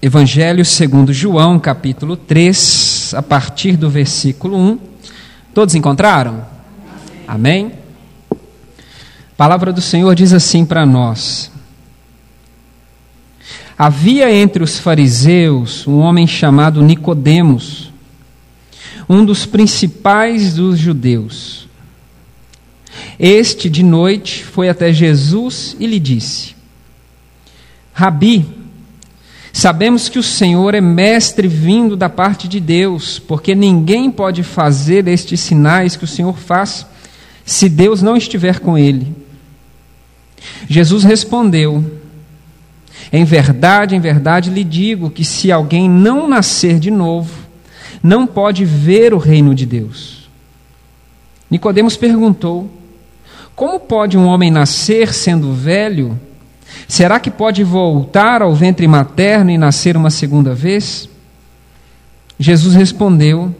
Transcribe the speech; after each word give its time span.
Evangelho 0.00 0.64
segundo 0.64 1.12
João, 1.12 1.58
capítulo 1.58 2.16
3, 2.16 3.14
a 3.14 3.22
partir 3.22 3.76
do 3.76 3.88
versículo 3.88 4.56
1. 4.56 4.78
Todos 5.54 5.74
encontraram? 5.74 6.46
Amém? 7.26 7.72
A 8.30 9.36
palavra 9.36 9.72
do 9.72 9.80
Senhor 9.80 10.14
diz 10.14 10.32
assim 10.32 10.64
para 10.64 10.84
nós: 10.84 11.50
Havia 13.76 14.32
entre 14.32 14.62
os 14.62 14.78
fariseus 14.78 15.86
um 15.86 15.98
homem 15.98 16.26
chamado 16.26 16.82
Nicodemos, 16.82 17.90
um 19.08 19.24
dos 19.24 19.44
principais 19.44 20.54
dos 20.54 20.78
judeus. 20.78 21.68
Este 23.18 23.68
de 23.70 23.82
noite 23.82 24.44
foi 24.44 24.68
até 24.68 24.92
Jesus 24.92 25.74
e 25.80 25.86
lhe 25.86 25.98
disse: 25.98 26.54
Rabi, 27.92 28.65
sabemos 29.56 30.10
que 30.10 30.18
o 30.18 30.22
Senhor 30.22 30.74
é 30.74 30.82
mestre 30.82 31.48
vindo 31.48 31.96
da 31.96 32.10
parte 32.10 32.46
de 32.46 32.60
Deus, 32.60 33.18
porque 33.18 33.54
ninguém 33.54 34.10
pode 34.10 34.42
fazer 34.42 35.08
estes 35.08 35.40
sinais 35.40 35.96
que 35.96 36.04
o 36.04 36.06
Senhor 36.06 36.36
faz 36.36 36.86
se 37.42 37.66
Deus 37.68 38.02
não 38.02 38.16
estiver 38.16 38.60
com 38.60 38.76
ele. 38.76 39.14
Jesus 40.68 41.04
respondeu: 41.04 41.82
Em 43.10 43.24
verdade, 43.24 43.96
em 43.96 44.00
verdade 44.00 44.50
lhe 44.50 44.62
digo 44.62 45.08
que 45.08 45.24
se 45.24 45.50
alguém 45.50 45.88
não 45.88 46.28
nascer 46.28 46.78
de 46.78 46.90
novo, 46.90 47.32
não 48.02 48.26
pode 48.26 48.62
ver 48.64 49.14
o 49.14 49.18
reino 49.18 49.54
de 49.54 49.64
Deus. 49.64 50.28
Nicodemos 51.50 51.96
perguntou: 51.96 52.70
Como 53.54 53.80
pode 53.80 54.18
um 54.18 54.26
homem 54.26 54.50
nascer 54.50 55.14
sendo 55.14 55.54
velho? 55.54 56.20
Será 56.88 57.18
que 57.18 57.30
pode 57.30 57.64
voltar 57.64 58.42
ao 58.42 58.54
ventre 58.54 58.86
materno 58.86 59.50
e 59.50 59.58
nascer 59.58 59.96
uma 59.96 60.10
segunda 60.10 60.54
vez? 60.54 61.08
Jesus 62.38 62.74
respondeu: 62.74 63.54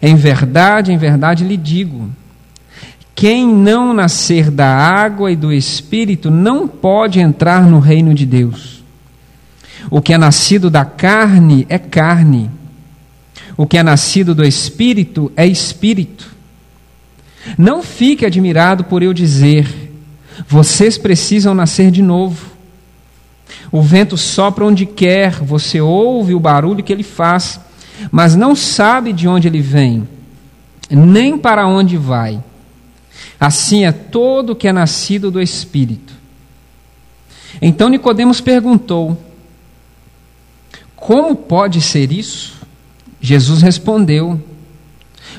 Em 0.00 0.16
verdade, 0.16 0.92
em 0.92 0.96
verdade 0.98 1.44
lhe 1.44 1.56
digo: 1.56 2.10
quem 3.14 3.46
não 3.46 3.94
nascer 3.94 4.50
da 4.50 4.66
água 4.66 5.30
e 5.30 5.36
do 5.36 5.52
espírito 5.52 6.30
não 6.30 6.66
pode 6.66 7.20
entrar 7.20 7.64
no 7.66 7.78
reino 7.78 8.14
de 8.14 8.26
Deus. 8.26 8.82
O 9.90 10.00
que 10.00 10.12
é 10.12 10.18
nascido 10.18 10.70
da 10.70 10.84
carne 10.84 11.66
é 11.68 11.78
carne, 11.78 12.50
o 13.56 13.66
que 13.66 13.78
é 13.78 13.82
nascido 13.82 14.34
do 14.34 14.44
espírito 14.44 15.30
é 15.36 15.46
espírito. 15.46 16.32
Não 17.58 17.82
fique 17.82 18.24
admirado 18.24 18.84
por 18.84 19.02
eu 19.02 19.12
dizer 19.12 19.81
vocês 20.48 20.98
precisam 20.98 21.54
nascer 21.54 21.90
de 21.90 22.02
novo. 22.02 22.52
O 23.70 23.82
vento 23.82 24.16
sopra 24.16 24.64
onde 24.64 24.86
quer, 24.86 25.32
você 25.32 25.80
ouve 25.80 26.34
o 26.34 26.40
barulho 26.40 26.82
que 26.82 26.92
ele 26.92 27.02
faz, 27.02 27.60
mas 28.10 28.34
não 28.34 28.54
sabe 28.54 29.12
de 29.12 29.28
onde 29.28 29.48
ele 29.48 29.60
vem, 29.60 30.08
nem 30.90 31.38
para 31.38 31.66
onde 31.66 31.96
vai. 31.96 32.42
Assim 33.38 33.84
é 33.84 33.92
todo 33.92 34.54
que 34.54 34.68
é 34.68 34.72
nascido 34.72 35.30
do 35.30 35.40
Espírito. 35.40 36.12
Então 37.60 37.88
Nicodemos 37.88 38.40
perguntou: 38.40 39.20
Como 40.94 41.34
pode 41.34 41.80
ser 41.80 42.12
isso? 42.12 42.60
Jesus 43.20 43.62
respondeu: 43.62 44.40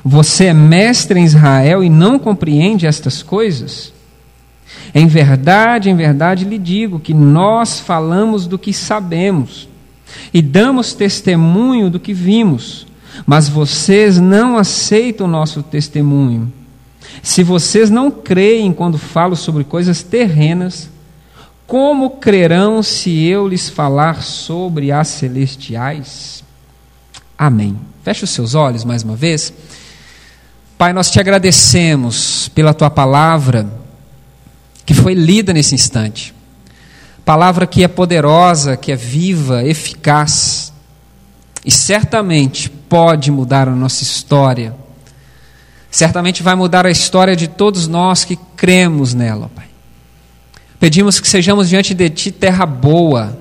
Você 0.03 0.45
é 0.45 0.53
mestre 0.53 1.19
em 1.19 1.23
Israel 1.23 1.83
e 1.83 1.89
não 1.89 2.19
compreende 2.19 2.85
estas 2.85 3.23
coisas? 3.23 3.94
Em 4.93 5.07
verdade, 5.07 5.89
em 5.89 5.95
verdade 5.95 6.45
lhe 6.45 6.59
digo 6.59 6.99
que 6.99 7.13
nós 7.13 7.79
falamos 7.79 8.45
do 8.45 8.59
que 8.59 8.71
sabemos 8.71 9.67
e 10.33 10.41
damos 10.41 10.93
testemunho 10.93 11.89
do 11.89 11.99
que 11.99 12.13
vimos, 12.13 12.85
mas 13.25 13.49
vocês 13.49 14.19
não 14.19 14.57
aceitam 14.57 15.25
o 15.25 15.29
nosso 15.29 15.63
testemunho. 15.63 16.51
Se 17.22 17.44
vocês 17.44 17.89
não 17.89 18.12
creem 18.12 18.72
quando 18.72 18.97
falo 18.97 19.35
sobre 19.35 19.63
coisas 19.63 20.03
terrenas, 20.03 20.89
como 21.66 22.12
crerão 22.12 22.83
se 22.83 23.25
eu 23.25 23.47
lhes 23.47 23.69
falar 23.69 24.22
sobre 24.22 24.91
as 24.91 25.07
celestiais? 25.07 26.44
Amém. 27.38 27.78
Feche 28.03 28.25
os 28.25 28.29
seus 28.29 28.53
olhos 28.53 28.83
mais 28.83 29.03
uma 29.03 29.16
vez. 29.16 29.53
Pai, 30.78 30.91
nós 30.91 31.09
te 31.09 31.19
agradecemos 31.19 32.50
pela 32.50 32.73
tua 32.73 32.89
palavra 32.89 33.82
que 34.85 34.94
foi 34.94 35.13
lida 35.13 35.53
nesse 35.53 35.75
instante. 35.75 36.33
Palavra 37.25 37.66
que 37.66 37.83
é 37.83 37.88
poderosa, 37.88 38.75
que 38.75 38.91
é 38.91 38.95
viva, 38.95 39.63
eficaz 39.63 40.73
e 41.66 41.71
certamente 41.71 42.69
pode 42.69 43.31
mudar 43.31 43.67
a 43.67 43.75
nossa 43.75 44.03
história. 44.03 44.75
Certamente 45.89 46.44
vai 46.44 46.55
mudar 46.55 46.85
a 46.85 46.91
história 46.91 47.35
de 47.35 47.47
todos 47.47 47.88
nós 47.88 48.25
que 48.25 48.38
cremos 48.57 49.13
nela, 49.13 49.49
Pai. 49.55 49.66
Pedimos 50.79 51.19
que 51.19 51.27
sejamos 51.27 51.69
diante 51.69 51.94
de 51.94 52.09
Ti 52.09 52.31
terra 52.31 52.65
boa, 52.65 53.38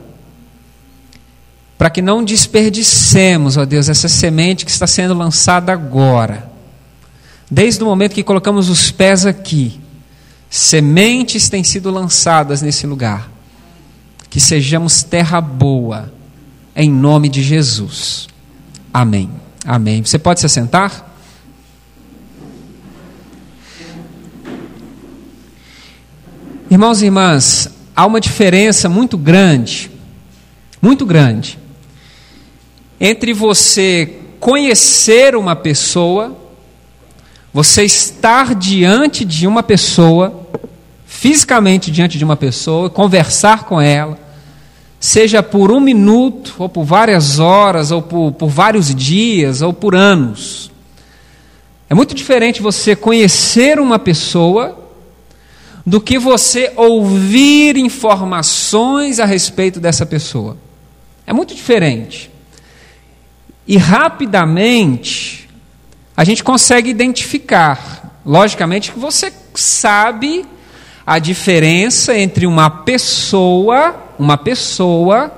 para 1.76 1.90
que 1.90 2.00
não 2.00 2.22
desperdicemos, 2.22 3.56
ó 3.56 3.64
Deus, 3.64 3.88
essa 3.88 4.08
semente 4.08 4.64
que 4.64 4.70
está 4.70 4.86
sendo 4.86 5.14
lançada 5.14 5.72
agora. 5.72 6.48
Desde 7.50 7.82
o 7.82 7.86
momento 7.86 8.14
que 8.14 8.22
colocamos 8.22 8.68
os 8.68 8.92
pés 8.92 9.26
aqui, 9.26 9.80
Sementes 10.52 11.48
têm 11.48 11.64
sido 11.64 11.90
lançadas 11.90 12.60
nesse 12.60 12.86
lugar. 12.86 13.32
Que 14.28 14.38
sejamos 14.38 15.02
terra 15.02 15.40
boa, 15.40 16.12
em 16.76 16.90
nome 16.90 17.30
de 17.30 17.42
Jesus. 17.42 18.28
Amém. 18.92 19.30
Amém. 19.64 20.04
Você 20.04 20.18
pode 20.18 20.40
se 20.40 20.44
assentar? 20.44 21.10
Irmãos 26.70 27.00
e 27.00 27.06
irmãs, 27.06 27.70
há 27.96 28.04
uma 28.04 28.20
diferença 28.20 28.90
muito 28.90 29.16
grande, 29.16 29.90
muito 30.82 31.06
grande, 31.06 31.58
entre 33.00 33.32
você 33.32 34.18
conhecer 34.38 35.34
uma 35.34 35.56
pessoa 35.56 36.41
você 37.52 37.84
estar 37.84 38.54
diante 38.54 39.24
de 39.24 39.46
uma 39.46 39.62
pessoa, 39.62 40.48
fisicamente 41.04 41.90
diante 41.90 42.16
de 42.16 42.24
uma 42.24 42.36
pessoa, 42.36 42.88
conversar 42.88 43.64
com 43.64 43.80
ela, 43.80 44.18
seja 44.98 45.42
por 45.42 45.70
um 45.70 45.80
minuto, 45.80 46.54
ou 46.58 46.68
por 46.68 46.84
várias 46.84 47.38
horas, 47.38 47.90
ou 47.90 48.00
por, 48.00 48.32
por 48.32 48.48
vários 48.48 48.94
dias, 48.94 49.60
ou 49.60 49.72
por 49.72 49.94
anos. 49.94 50.70
É 51.90 51.94
muito 51.94 52.14
diferente 52.14 52.62
você 52.62 52.96
conhecer 52.96 53.78
uma 53.78 53.98
pessoa 53.98 54.78
do 55.84 56.00
que 56.00 56.18
você 56.18 56.72
ouvir 56.76 57.76
informações 57.76 59.20
a 59.20 59.26
respeito 59.26 59.78
dessa 59.78 60.06
pessoa. 60.06 60.56
É 61.26 61.32
muito 61.32 61.54
diferente. 61.54 62.30
E 63.66 63.76
rapidamente 63.76 65.41
a 66.16 66.24
gente 66.24 66.44
consegue 66.44 66.90
identificar, 66.90 68.20
logicamente, 68.24 68.92
que 68.92 68.98
você 68.98 69.32
sabe 69.54 70.44
a 71.06 71.18
diferença 71.18 72.16
entre 72.16 72.46
uma 72.46 72.70
pessoa, 72.70 73.96
uma 74.18 74.36
pessoa, 74.36 75.32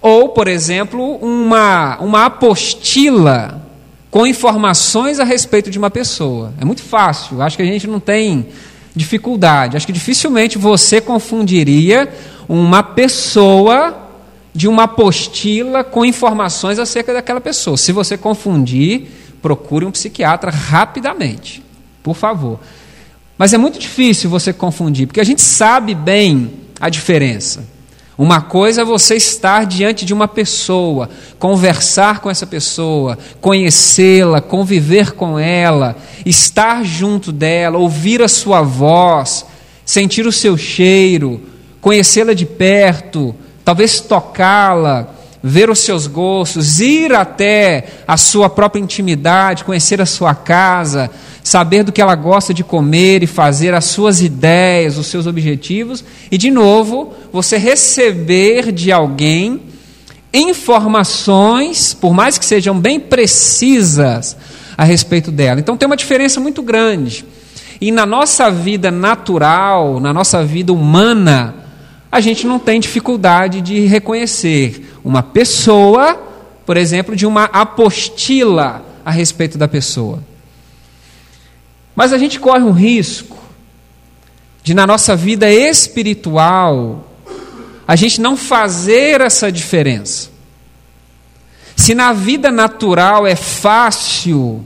ou, 0.00 0.30
por 0.30 0.48
exemplo, 0.48 1.16
uma, 1.16 1.98
uma 1.98 2.26
apostila 2.26 3.62
com 4.10 4.26
informações 4.26 5.20
a 5.20 5.24
respeito 5.24 5.70
de 5.70 5.78
uma 5.78 5.90
pessoa. 5.90 6.54
É 6.60 6.64
muito 6.64 6.82
fácil, 6.82 7.42
acho 7.42 7.56
que 7.56 7.62
a 7.62 7.66
gente 7.66 7.86
não 7.86 8.00
tem 8.00 8.46
dificuldade. 8.94 9.76
Acho 9.76 9.86
que 9.86 9.92
dificilmente 9.92 10.58
você 10.58 11.00
confundiria 11.00 12.08
uma 12.48 12.82
pessoa 12.82 14.08
de 14.54 14.66
uma 14.66 14.84
apostila 14.84 15.84
com 15.84 16.04
informações 16.04 16.78
acerca 16.78 17.12
daquela 17.12 17.40
pessoa. 17.40 17.76
Se 17.76 17.92
você 17.92 18.16
confundir, 18.16 19.08
procure 19.42 19.84
um 19.84 19.90
psiquiatra 19.90 20.50
rapidamente, 20.50 21.62
por 22.02 22.14
favor. 22.14 22.60
Mas 23.36 23.52
é 23.52 23.58
muito 23.58 23.78
difícil 23.78 24.28
você 24.28 24.52
confundir, 24.52 25.06
porque 25.06 25.20
a 25.20 25.24
gente 25.24 25.40
sabe 25.40 25.94
bem 25.94 26.50
a 26.80 26.88
diferença. 26.88 27.64
Uma 28.18 28.40
coisa 28.40 28.82
é 28.82 28.84
você 28.84 29.14
estar 29.14 29.64
diante 29.64 30.04
de 30.04 30.12
uma 30.12 30.26
pessoa, 30.26 31.08
conversar 31.38 32.18
com 32.18 32.28
essa 32.28 32.44
pessoa, 32.44 33.16
conhecê-la, 33.40 34.40
conviver 34.40 35.12
com 35.12 35.38
ela, 35.38 35.96
estar 36.26 36.84
junto 36.84 37.30
dela, 37.30 37.78
ouvir 37.78 38.20
a 38.20 38.26
sua 38.26 38.60
voz, 38.60 39.46
sentir 39.84 40.26
o 40.26 40.32
seu 40.32 40.58
cheiro, 40.58 41.40
conhecê-la 41.80 42.34
de 42.34 42.44
perto, 42.44 43.36
talvez 43.64 44.00
tocá-la, 44.00 45.14
ver 45.42 45.70
os 45.70 45.78
seus 45.80 46.06
gostos, 46.06 46.80
ir 46.80 47.14
até 47.14 47.84
a 48.06 48.16
sua 48.16 48.50
própria 48.50 48.80
intimidade, 48.80 49.64
conhecer 49.64 50.00
a 50.00 50.06
sua 50.06 50.34
casa, 50.34 51.10
saber 51.42 51.82
do 51.82 51.92
que 51.92 52.00
ela 52.00 52.14
gosta 52.14 52.52
de 52.52 52.64
comer 52.64 53.22
e 53.22 53.26
fazer 53.26 53.74
as 53.74 53.84
suas 53.84 54.20
ideias, 54.20 54.98
os 54.98 55.06
seus 55.06 55.26
objetivos, 55.26 56.04
e 56.30 56.36
de 56.36 56.50
novo, 56.50 57.12
você 57.32 57.56
receber 57.56 58.72
de 58.72 58.92
alguém 58.92 59.62
informações, 60.32 61.94
por 61.94 62.12
mais 62.12 62.36
que 62.36 62.44
sejam 62.44 62.78
bem 62.78 63.00
precisas, 63.00 64.36
a 64.76 64.84
respeito 64.84 65.32
dela. 65.32 65.58
Então 65.58 65.76
tem 65.76 65.86
uma 65.86 65.96
diferença 65.96 66.38
muito 66.38 66.62
grande. 66.62 67.24
E 67.80 67.90
na 67.90 68.04
nossa 68.04 68.50
vida 68.50 68.90
natural, 68.90 70.00
na 70.00 70.12
nossa 70.12 70.44
vida 70.44 70.72
humana, 70.72 71.54
a 72.10 72.20
gente 72.20 72.46
não 72.46 72.58
tem 72.58 72.80
dificuldade 72.80 73.60
de 73.60 73.80
reconhecer 73.80 74.94
uma 75.04 75.22
pessoa, 75.22 76.14
por 76.64 76.76
exemplo, 76.76 77.14
de 77.14 77.26
uma 77.26 77.44
apostila 77.44 78.84
a 79.04 79.10
respeito 79.10 79.58
da 79.58 79.68
pessoa. 79.68 80.22
Mas 81.94 82.12
a 82.12 82.18
gente 82.18 82.40
corre 82.40 82.62
um 82.62 82.72
risco 82.72 83.36
de, 84.62 84.72
na 84.72 84.86
nossa 84.86 85.14
vida 85.14 85.50
espiritual, 85.50 87.10
a 87.86 87.96
gente 87.96 88.20
não 88.20 88.36
fazer 88.36 89.20
essa 89.20 89.50
diferença. 89.50 90.30
Se 91.76 91.94
na 91.94 92.12
vida 92.12 92.50
natural 92.50 93.26
é 93.26 93.36
fácil, 93.36 94.64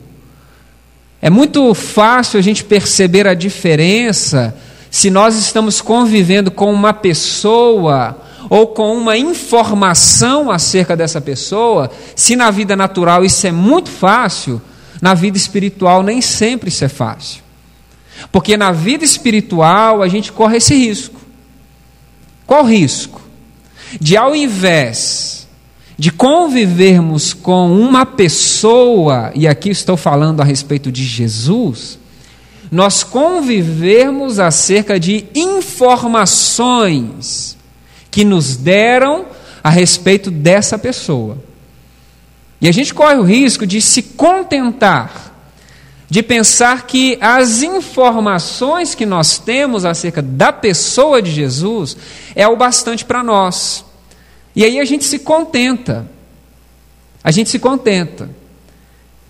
é 1.20 1.30
muito 1.30 1.72
fácil 1.74 2.38
a 2.38 2.42
gente 2.42 2.64
perceber 2.64 3.26
a 3.26 3.34
diferença 3.34 4.56
se 4.92 5.08
nós 5.08 5.36
estamos 5.38 5.80
convivendo 5.80 6.50
com 6.50 6.70
uma 6.70 6.92
pessoa 6.92 8.14
ou 8.50 8.66
com 8.66 8.94
uma 8.94 9.16
informação 9.16 10.50
acerca 10.50 10.94
dessa 10.94 11.18
pessoa, 11.18 11.90
se 12.14 12.36
na 12.36 12.50
vida 12.50 12.76
natural 12.76 13.24
isso 13.24 13.46
é 13.46 13.50
muito 13.50 13.88
fácil, 13.88 14.60
na 15.00 15.14
vida 15.14 15.38
espiritual 15.38 16.02
nem 16.02 16.20
sempre 16.20 16.68
isso 16.68 16.84
é 16.84 16.90
fácil. 16.90 17.42
Porque 18.30 18.54
na 18.54 18.70
vida 18.70 19.02
espiritual 19.02 20.02
a 20.02 20.08
gente 20.08 20.30
corre 20.30 20.58
esse 20.58 20.74
risco. 20.74 21.18
Qual 22.46 22.62
risco? 22.62 23.22
De 23.98 24.14
ao 24.14 24.36
invés 24.36 25.48
de 25.98 26.12
convivermos 26.12 27.32
com 27.32 27.72
uma 27.72 28.04
pessoa, 28.04 29.32
e 29.34 29.48
aqui 29.48 29.70
estou 29.70 29.96
falando 29.96 30.42
a 30.42 30.44
respeito 30.44 30.92
de 30.92 31.02
Jesus, 31.02 31.98
nós 32.72 33.04
convivermos 33.04 34.40
acerca 34.40 34.98
de 34.98 35.26
informações 35.34 37.58
que 38.10 38.24
nos 38.24 38.56
deram 38.56 39.26
a 39.62 39.68
respeito 39.68 40.30
dessa 40.30 40.78
pessoa. 40.78 41.36
E 42.62 42.66
a 42.66 42.72
gente 42.72 42.94
corre 42.94 43.16
o 43.16 43.22
risco 43.22 43.66
de 43.66 43.82
se 43.82 44.02
contentar, 44.02 45.34
de 46.08 46.22
pensar 46.22 46.86
que 46.86 47.18
as 47.20 47.62
informações 47.62 48.94
que 48.94 49.04
nós 49.04 49.38
temos 49.38 49.84
acerca 49.84 50.22
da 50.22 50.50
pessoa 50.50 51.20
de 51.20 51.30
Jesus 51.30 51.94
é 52.34 52.48
o 52.48 52.56
bastante 52.56 53.04
para 53.04 53.22
nós. 53.22 53.84
E 54.56 54.64
aí 54.64 54.80
a 54.80 54.84
gente 54.86 55.04
se 55.04 55.18
contenta. 55.18 56.10
A 57.22 57.30
gente 57.30 57.50
se 57.50 57.58
contenta. 57.58 58.30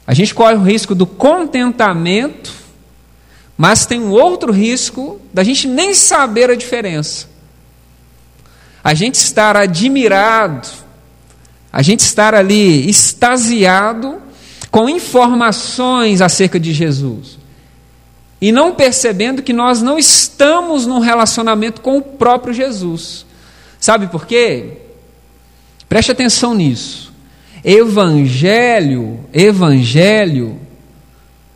A 0.07 0.15
gente 0.15 0.33
corre 0.33 0.55
o 0.55 0.63
risco 0.63 0.95
do 0.95 1.07
contentamento, 1.07 2.62
mas 3.63 3.87
tem 3.87 4.01
um 4.01 4.11
outro 4.11 4.51
risco 4.51 5.21
da 5.33 5.45
gente 5.45 5.69
nem 5.69 5.95
saber 5.95 6.51
a 6.51 6.57
diferença. 6.57 7.29
A 8.83 8.93
gente 8.93 9.15
estar 9.15 9.57
admirado, 9.57 10.67
a 11.73 11.81
gente 11.81 12.01
estar 12.01 12.35
ali 12.35 12.91
extasiado 12.91 14.21
com 14.69 14.89
informações 14.89 16.21
acerca 16.21 16.59
de 16.59 16.73
Jesus. 16.73 17.39
E 18.41 18.51
não 18.51 18.75
percebendo 18.75 19.45
que 19.45 19.53
nós 19.53 19.81
não 19.81 19.97
estamos 19.97 20.85
num 20.85 20.99
relacionamento 20.99 21.83
com 21.83 21.99
o 21.99 22.03
próprio 22.03 22.53
Jesus. 22.53 23.25
Sabe 23.79 24.09
por 24.09 24.27
quê? 24.27 24.79
Preste 25.89 26.11
atenção 26.11 26.53
nisso. 26.53 27.13
Evangelho, 27.63 29.21
evangelho 29.33 30.59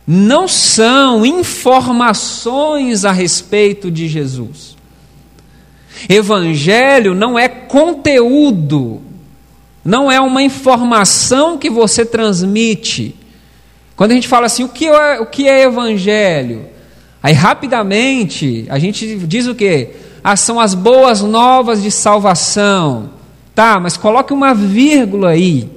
não 0.07 0.47
são 0.47 1.25
informações 1.25 3.03
a 3.03 3.11
respeito 3.11 3.91
de 3.91 4.07
Jesus. 4.07 4.77
Evangelho 6.07 7.13
não 7.13 7.37
é 7.37 7.49
conteúdo, 7.49 9.01
não 9.83 10.09
é 10.09 10.21
uma 10.21 10.41
informação 10.41 11.57
que 11.57 11.69
você 11.69 12.05
transmite. 12.05 13.13
Quando 13.97 14.11
a 14.11 14.13
gente 14.15 14.27
fala 14.27 14.45
assim, 14.45 14.63
o 14.63 14.69
que 14.69 14.85
é, 14.85 15.19
o 15.19 15.25
que 15.25 15.49
é 15.49 15.63
evangelho? 15.63 16.67
Aí 17.21 17.33
rapidamente 17.33 18.65
a 18.69 18.79
gente 18.79 19.17
diz 19.17 19.47
o 19.47 19.55
quê? 19.55 19.95
Ah, 20.23 20.37
são 20.37 20.59
as 20.59 20.73
boas 20.73 21.21
novas 21.21 21.81
de 21.81 21.91
salvação. 21.91 23.09
Tá, 23.53 23.79
mas 23.79 23.97
coloque 23.97 24.31
uma 24.31 24.53
vírgula 24.53 25.31
aí. 25.31 25.69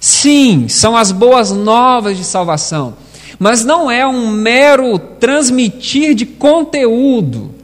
Sim, 0.00 0.66
são 0.68 0.96
as 0.96 1.12
boas 1.12 1.52
novas 1.52 2.16
de 2.16 2.24
salvação, 2.24 2.94
mas 3.38 3.64
não 3.64 3.90
é 3.90 4.06
um 4.06 4.30
mero 4.30 4.98
transmitir 4.98 6.14
de 6.14 6.24
conteúdo. 6.24 7.54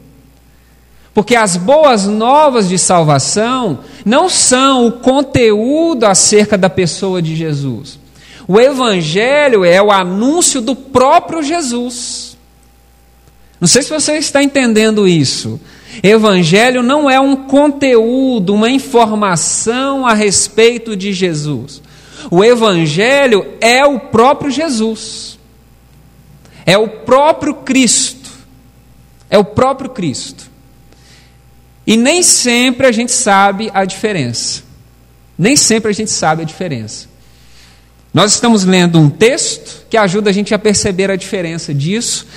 Porque 1.13 1.35
as 1.35 1.55
boas 1.55 2.07
novas 2.07 2.67
de 2.67 2.77
salvação 2.77 3.79
não 4.03 4.27
são 4.27 4.87
o 4.87 4.91
conteúdo 4.93 6.05
acerca 6.05 6.57
da 6.57 6.69
pessoa 6.69 7.21
de 7.21 7.35
Jesus. 7.35 7.99
O 8.47 8.59
Evangelho 8.59 9.63
é 9.63 9.81
o 9.81 9.91
anúncio 9.91 10.59
do 10.59 10.75
próprio 10.75 11.43
Jesus. 11.43 12.35
Não 13.59 13.67
sei 13.67 13.81
se 13.83 13.89
você 13.89 14.17
está 14.17 14.43
entendendo 14.43 15.07
isso. 15.07 15.59
Evangelho 16.01 16.81
não 16.81 17.09
é 17.09 17.19
um 17.19 17.35
conteúdo, 17.35 18.53
uma 18.53 18.69
informação 18.69 20.05
a 20.07 20.13
respeito 20.13 20.95
de 20.95 21.13
Jesus. 21.13 21.81
O 22.31 22.43
Evangelho 22.43 23.45
é 23.61 23.85
o 23.85 23.99
próprio 23.99 24.49
Jesus. 24.49 25.37
É 26.65 26.77
o 26.77 26.87
próprio 26.87 27.55
Cristo. 27.55 28.29
É 29.29 29.37
o 29.37 29.43
próprio 29.43 29.89
Cristo. 29.89 30.51
E 31.85 31.97
nem 31.97 32.23
sempre 32.23 32.87
a 32.87 32.91
gente 32.91 33.11
sabe 33.11 33.69
a 33.73 33.83
diferença. 33.83 34.63
Nem 35.37 35.55
sempre 35.55 35.91
a 35.91 35.93
gente 35.93 36.11
sabe 36.11 36.43
a 36.43 36.45
diferença. 36.45 37.07
Nós 38.13 38.33
estamos 38.33 38.63
lendo 38.63 38.99
um 38.99 39.09
texto 39.09 39.85
que 39.89 39.97
ajuda 39.97 40.29
a 40.29 40.33
gente 40.33 40.53
a 40.53 40.59
perceber 40.59 41.09
a 41.09 41.15
diferença 41.15 41.73
disso. 41.73 42.27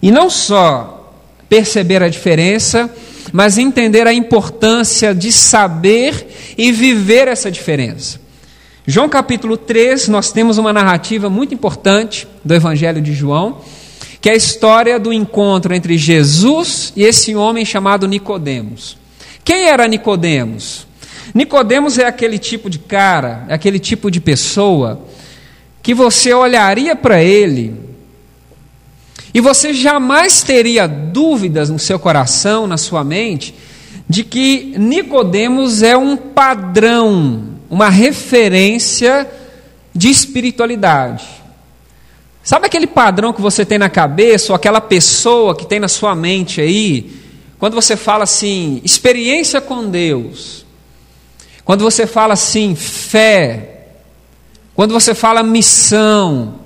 E 0.00 0.10
não 0.10 0.30
só 0.30 1.12
perceber 1.48 2.02
a 2.02 2.08
diferença, 2.08 2.90
mas 3.32 3.58
entender 3.58 4.06
a 4.06 4.12
importância 4.12 5.14
de 5.14 5.32
saber 5.32 6.54
e 6.56 6.70
viver 6.70 7.28
essa 7.28 7.50
diferença. 7.50 8.20
João 8.86 9.08
capítulo 9.08 9.56
3, 9.56 10.08
nós 10.08 10.30
temos 10.30 10.58
uma 10.58 10.72
narrativa 10.72 11.30
muito 11.30 11.54
importante 11.54 12.28
do 12.44 12.54
Evangelho 12.54 13.00
de 13.00 13.14
João, 13.14 13.60
que 14.24 14.30
é 14.30 14.32
a 14.32 14.36
história 14.36 14.98
do 14.98 15.12
encontro 15.12 15.74
entre 15.74 15.98
Jesus 15.98 16.94
e 16.96 17.02
esse 17.02 17.36
homem 17.36 17.62
chamado 17.62 18.08
Nicodemos. 18.08 18.96
Quem 19.44 19.66
era 19.66 19.86
Nicodemos? 19.86 20.86
Nicodemos 21.34 21.98
é 21.98 22.06
aquele 22.06 22.38
tipo 22.38 22.70
de 22.70 22.78
cara, 22.78 23.44
é 23.48 23.52
aquele 23.52 23.78
tipo 23.78 24.10
de 24.10 24.22
pessoa 24.22 25.04
que 25.82 25.92
você 25.92 26.32
olharia 26.32 26.96
para 26.96 27.22
ele 27.22 27.74
e 29.34 29.42
você 29.42 29.74
jamais 29.74 30.42
teria 30.42 30.86
dúvidas 30.86 31.68
no 31.68 31.78
seu 31.78 31.98
coração, 31.98 32.66
na 32.66 32.78
sua 32.78 33.04
mente, 33.04 33.54
de 34.08 34.24
que 34.24 34.72
Nicodemos 34.78 35.82
é 35.82 35.98
um 35.98 36.16
padrão, 36.16 37.58
uma 37.68 37.90
referência 37.90 39.30
de 39.94 40.08
espiritualidade. 40.08 41.43
Sabe 42.44 42.66
aquele 42.66 42.86
padrão 42.86 43.32
que 43.32 43.40
você 43.40 43.64
tem 43.64 43.78
na 43.78 43.88
cabeça, 43.88 44.52
ou 44.52 44.56
aquela 44.56 44.78
pessoa 44.78 45.56
que 45.56 45.64
tem 45.64 45.80
na 45.80 45.88
sua 45.88 46.14
mente 46.14 46.60
aí, 46.60 47.10
quando 47.58 47.74
você 47.74 47.96
fala 47.96 48.24
assim, 48.24 48.82
experiência 48.84 49.62
com 49.62 49.88
Deus, 49.88 50.66
quando 51.64 51.82
você 51.82 52.06
fala 52.06 52.34
assim, 52.34 52.74
fé, 52.74 53.86
quando 54.74 54.92
você 54.92 55.14
fala 55.14 55.42
missão, 55.42 56.56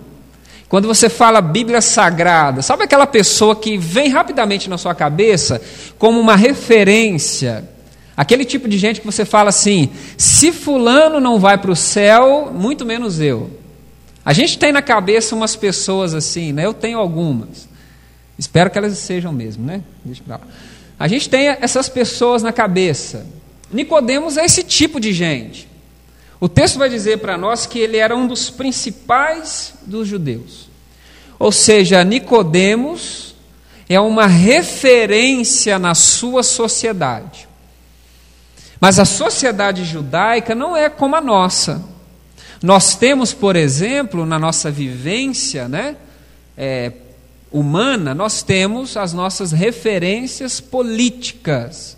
quando 0.68 0.88
você 0.88 1.08
fala 1.08 1.40
Bíblia 1.40 1.80
Sagrada, 1.80 2.60
sabe 2.60 2.82
aquela 2.82 3.06
pessoa 3.06 3.54
que 3.54 3.78
vem 3.78 4.08
rapidamente 4.08 4.68
na 4.68 4.76
sua 4.76 4.96
cabeça 4.96 5.62
como 5.96 6.18
uma 6.18 6.34
referência? 6.34 7.68
Aquele 8.16 8.44
tipo 8.44 8.68
de 8.68 8.76
gente 8.76 9.00
que 9.00 9.06
você 9.06 9.24
fala 9.24 9.50
assim: 9.50 9.90
se 10.16 10.50
Fulano 10.50 11.20
não 11.20 11.38
vai 11.38 11.56
para 11.56 11.70
o 11.70 11.76
céu, 11.76 12.50
muito 12.52 12.84
menos 12.84 13.20
eu. 13.20 13.48
A 14.28 14.34
gente 14.34 14.58
tem 14.58 14.72
na 14.72 14.82
cabeça 14.82 15.34
umas 15.34 15.56
pessoas 15.56 16.12
assim, 16.12 16.52
né? 16.52 16.66
eu 16.66 16.74
tenho 16.74 16.98
algumas. 16.98 17.66
Espero 18.38 18.68
que 18.68 18.76
elas 18.76 18.98
sejam 18.98 19.32
mesmo, 19.32 19.64
né? 19.64 19.80
Deixa 20.04 20.22
lá. 20.28 20.38
A 20.98 21.08
gente 21.08 21.30
tem 21.30 21.48
essas 21.48 21.88
pessoas 21.88 22.42
na 22.42 22.52
cabeça. 22.52 23.24
Nicodemos 23.72 24.36
é 24.36 24.44
esse 24.44 24.62
tipo 24.62 25.00
de 25.00 25.14
gente. 25.14 25.66
O 26.38 26.46
texto 26.46 26.78
vai 26.78 26.90
dizer 26.90 27.20
para 27.20 27.38
nós 27.38 27.64
que 27.64 27.78
ele 27.78 27.96
era 27.96 28.14
um 28.14 28.26
dos 28.26 28.50
principais 28.50 29.72
dos 29.86 30.06
judeus. 30.06 30.68
Ou 31.38 31.50
seja, 31.50 32.04
Nicodemos 32.04 33.34
é 33.88 33.98
uma 33.98 34.26
referência 34.26 35.78
na 35.78 35.94
sua 35.94 36.42
sociedade. 36.42 37.48
Mas 38.78 38.98
a 38.98 39.06
sociedade 39.06 39.86
judaica 39.86 40.54
não 40.54 40.76
é 40.76 40.90
como 40.90 41.16
a 41.16 41.20
nossa. 41.22 41.82
Nós 42.62 42.96
temos, 42.96 43.32
por 43.32 43.54
exemplo, 43.54 44.26
na 44.26 44.38
nossa 44.38 44.70
vivência 44.70 45.68
né, 45.68 45.96
é, 46.56 46.92
humana, 47.52 48.14
nós 48.14 48.42
temos 48.42 48.96
as 48.96 49.12
nossas 49.12 49.52
referências 49.52 50.60
políticas. 50.60 51.96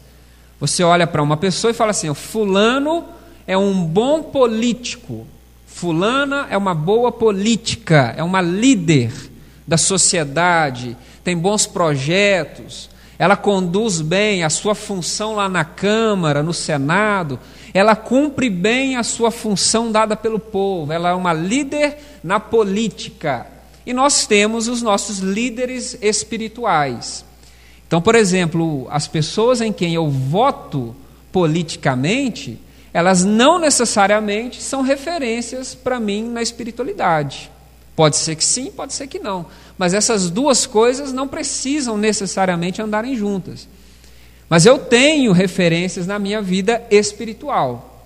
Você 0.60 0.82
olha 0.82 1.06
para 1.06 1.22
uma 1.22 1.36
pessoa 1.38 1.70
e 1.70 1.74
fala 1.74 1.92
assim: 1.92 2.12
Fulano 2.12 3.04
é 3.46 3.56
um 3.56 3.82
bom 3.82 4.22
político, 4.22 5.26
Fulana 5.66 6.46
é 6.50 6.56
uma 6.58 6.74
boa 6.74 7.10
política, 7.10 8.14
é 8.16 8.22
uma 8.22 8.42
líder 8.42 9.12
da 9.66 9.78
sociedade, 9.78 10.94
tem 11.24 11.36
bons 11.36 11.66
projetos, 11.66 12.90
ela 13.18 13.36
conduz 13.36 14.00
bem 14.02 14.44
a 14.44 14.50
sua 14.50 14.74
função 14.74 15.36
lá 15.36 15.48
na 15.48 15.64
Câmara, 15.64 16.42
no 16.42 16.52
Senado, 16.52 17.38
ela 17.72 17.94
cumpre 17.94 18.50
bem 18.50 18.96
a 18.96 19.02
sua 19.02 19.30
função 19.30 19.92
dada 19.92 20.16
pelo 20.16 20.38
povo, 20.38 20.92
ela 20.92 21.10
é 21.10 21.14
uma 21.14 21.32
líder 21.32 21.96
na 22.22 22.40
política. 22.40 23.46
E 23.86 23.92
nós 23.92 24.26
temos 24.26 24.68
os 24.68 24.82
nossos 24.82 25.18
líderes 25.18 25.96
espirituais. 26.02 27.24
Então, 27.86 28.00
por 28.00 28.14
exemplo, 28.14 28.86
as 28.90 29.08
pessoas 29.08 29.60
em 29.60 29.72
quem 29.72 29.94
eu 29.94 30.08
voto 30.08 30.94
politicamente, 31.32 32.58
elas 32.92 33.24
não 33.24 33.58
necessariamente 33.58 34.62
são 34.62 34.82
referências 34.82 35.74
para 35.74 35.98
mim 35.98 36.28
na 36.28 36.42
espiritualidade. 36.42 37.50
Pode 37.96 38.16
ser 38.16 38.36
que 38.36 38.44
sim, 38.44 38.70
pode 38.70 38.94
ser 38.94 39.06
que 39.06 39.18
não. 39.18 39.46
Mas 39.76 39.94
essas 39.94 40.30
duas 40.30 40.66
coisas 40.66 41.12
não 41.12 41.28
precisam 41.28 41.96
necessariamente 41.96 42.80
andarem 42.80 43.16
juntas. 43.16 43.68
Mas 44.50 44.66
eu 44.66 44.78
tenho 44.78 45.30
referências 45.30 46.08
na 46.08 46.18
minha 46.18 46.42
vida 46.42 46.82
espiritual. 46.90 48.04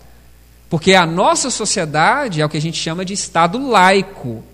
Porque 0.69 0.93
a 0.93 1.07
nossa 1.07 1.49
sociedade 1.49 2.43
é 2.43 2.45
o 2.45 2.49
que 2.51 2.59
a 2.59 2.61
gente 2.61 2.77
chama 2.77 3.03
de 3.03 3.15
Estado 3.15 3.59
laico. 3.67 4.45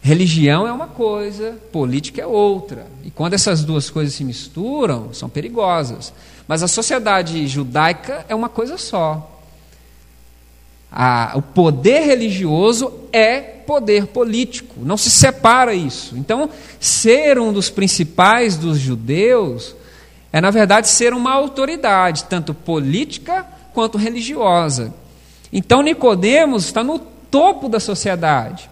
Religião 0.00 0.66
é 0.66 0.72
uma 0.72 0.86
coisa, 0.86 1.58
política 1.70 2.22
é 2.22 2.26
outra. 2.26 2.86
E 3.04 3.10
quando 3.10 3.34
essas 3.34 3.62
duas 3.62 3.90
coisas 3.90 4.14
se 4.14 4.24
misturam, 4.24 5.12
são 5.12 5.28
perigosas. 5.28 6.10
Mas 6.48 6.62
a 6.62 6.68
sociedade 6.68 7.46
judaica 7.46 8.24
é 8.26 8.34
uma 8.34 8.48
coisa 8.48 8.78
só. 8.78 9.38
A, 10.90 11.32
o 11.34 11.42
poder 11.42 12.00
religioso 12.00 12.92
é 13.12 13.40
poder 13.40 14.06
político, 14.06 14.80
não 14.80 14.96
se 14.96 15.10
separa 15.10 15.74
isso. 15.74 16.16
Então, 16.16 16.48
ser 16.80 17.38
um 17.38 17.52
dos 17.52 17.68
principais 17.68 18.56
dos 18.56 18.78
judeus 18.78 19.76
é, 20.32 20.40
na 20.40 20.50
verdade, 20.50 20.88
ser 20.88 21.12
uma 21.12 21.32
autoridade, 21.32 22.24
tanto 22.24 22.54
política 22.54 23.46
quanto 23.72 23.98
religiosa. 23.98 24.94
Então, 25.52 25.82
Nicodemos 25.82 26.64
está 26.64 26.84
no 26.84 26.98
topo 26.98 27.68
da 27.68 27.80
sociedade. 27.80 28.70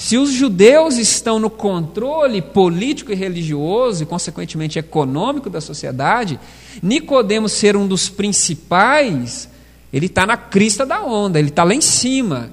Se 0.00 0.16
os 0.16 0.30
judeus 0.30 0.96
estão 0.96 1.38
no 1.38 1.50
controle 1.50 2.40
político 2.40 3.12
e 3.12 3.14
religioso 3.14 4.02
e 4.02 4.06
consequentemente 4.06 4.78
econômico 4.78 5.50
da 5.50 5.60
sociedade, 5.60 6.40
Nicodemos 6.82 7.52
ser 7.52 7.76
um 7.76 7.86
dos 7.86 8.08
principais, 8.08 9.46
ele 9.92 10.06
está 10.06 10.24
na 10.24 10.38
crista 10.38 10.86
da 10.86 11.02
onda, 11.02 11.38
ele 11.38 11.50
está 11.50 11.64
lá 11.64 11.74
em 11.74 11.82
cima. 11.82 12.50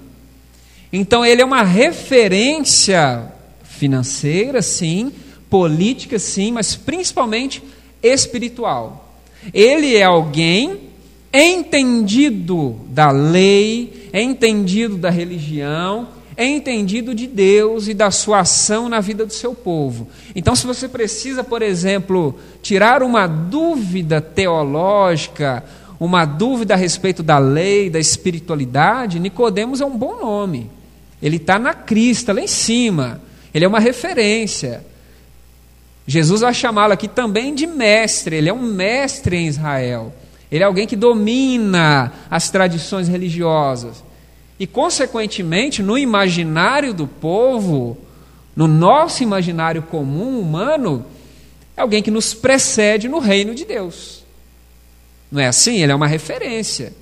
Então 0.92 1.26
ele 1.26 1.42
é 1.42 1.46
uma 1.46 1.64
referência 1.64 3.32
financeira, 3.64 4.62
sim, 4.62 5.14
política, 5.50 6.20
sim, 6.20 6.52
mas 6.52 6.76
principalmente 6.76 7.64
espiritual. 8.02 9.14
Ele 9.54 9.96
é 9.96 10.04
alguém 10.04 10.80
entendido 11.34 12.80
da 12.90 13.12
lei, 13.12 14.10
entendido 14.14 14.98
da 14.98 15.10
religião, 15.10 16.08
entendido 16.38 17.16
de 17.16 17.28
Deus 17.28 17.88
e 17.88 17.94
da 17.94 18.12
sua 18.12 18.40
ação 18.40 18.88
na 18.88 19.00
vida 19.00 19.26
do 19.26 19.34
seu 19.34 19.56
povo. 19.56 20.08
Então, 20.36 20.56
se 20.56 20.68
você 20.68 20.88
precisa, 20.88 21.44
por 21.44 21.62
exemplo, 21.62 22.38
tirar 22.62 23.02
uma 23.02 23.26
dúvida 23.26 24.22
teológica, 24.22 25.64
uma 26.00 26.26
dúvida 26.26 26.76
a 26.76 26.78
respeito 26.78 27.24
da 27.24 27.40
lei, 27.40 27.90
da 27.90 28.00
espiritualidade, 28.00 29.20
Nicodemos 29.20 29.82
é 29.82 29.86
um 29.86 29.98
bom 29.98 30.20
nome. 30.20 30.70
Ele 31.22 31.38
está 31.38 31.58
na 31.58 31.74
crista, 31.74 32.32
lá 32.32 32.42
em 32.42 32.48
cima. 32.48 33.20
Ele 33.52 33.66
é 33.66 33.68
uma 33.68 33.80
referência. 33.80 34.86
Jesus 36.08 36.40
vai 36.40 36.54
chamá-lo 36.54 36.94
aqui 36.94 37.08
também 37.08 37.54
de 37.54 37.68
mestre. 37.68 38.38
Ele 38.38 38.48
é 38.48 38.54
um 38.54 38.62
mestre 38.62 39.36
em 39.36 39.48
Israel. 39.48 40.14
Ele 40.50 40.64
é 40.64 40.66
alguém 40.66 40.88
que 40.88 40.96
domina 40.96 42.14
as 42.32 42.50
tradições 42.50 43.10
religiosas. 43.10 44.02
E, 44.58 44.66
consequentemente, 44.66 45.84
no 45.84 45.98
imaginário 45.98 46.94
do 46.94 47.06
povo, 47.06 47.98
no 48.56 48.68
nosso 48.68 49.22
imaginário 49.22 49.84
comum 49.84 50.40
humano, 50.40 51.06
é 51.76 51.82
alguém 51.82 52.02
que 52.02 52.10
nos 52.10 52.34
precede 52.34 53.10
no 53.10 53.20
reino 53.20 53.54
de 53.54 53.66
Deus. 53.66 54.24
Não 55.30 55.42
é 55.42 55.48
assim? 55.48 55.82
Ele 55.82 55.92
é 55.92 55.96
uma 55.96 56.08
referência. 56.08 56.94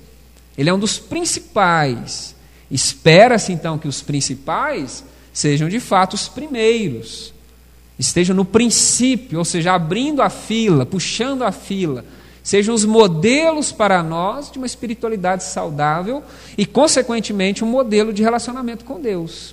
Ele 0.58 0.68
é 0.68 0.74
um 0.74 0.78
dos 0.78 0.98
principais. 0.98 2.34
Espera-se 2.68 3.52
então 3.52 3.78
que 3.78 3.86
os 3.86 4.02
principais 4.02 5.04
sejam 5.32 5.68
de 5.68 5.78
fato 5.78 6.14
os 6.14 6.28
primeiros. 6.28 7.32
Estejam 7.98 8.36
no 8.36 8.44
princípio, 8.44 9.38
ou 9.38 9.44
seja, 9.44 9.72
abrindo 9.72 10.22
a 10.22 10.28
fila, 10.28 10.84
puxando 10.84 11.42
a 11.42 11.52
fila 11.52 12.04
sejam 12.46 12.76
os 12.76 12.84
modelos 12.84 13.72
para 13.72 14.04
nós 14.04 14.52
de 14.52 14.58
uma 14.58 14.68
espiritualidade 14.68 15.42
saudável 15.42 16.22
e, 16.56 16.64
consequentemente, 16.64 17.64
um 17.64 17.66
modelo 17.66 18.12
de 18.12 18.22
relacionamento 18.22 18.84
com 18.84 19.00
Deus. 19.00 19.52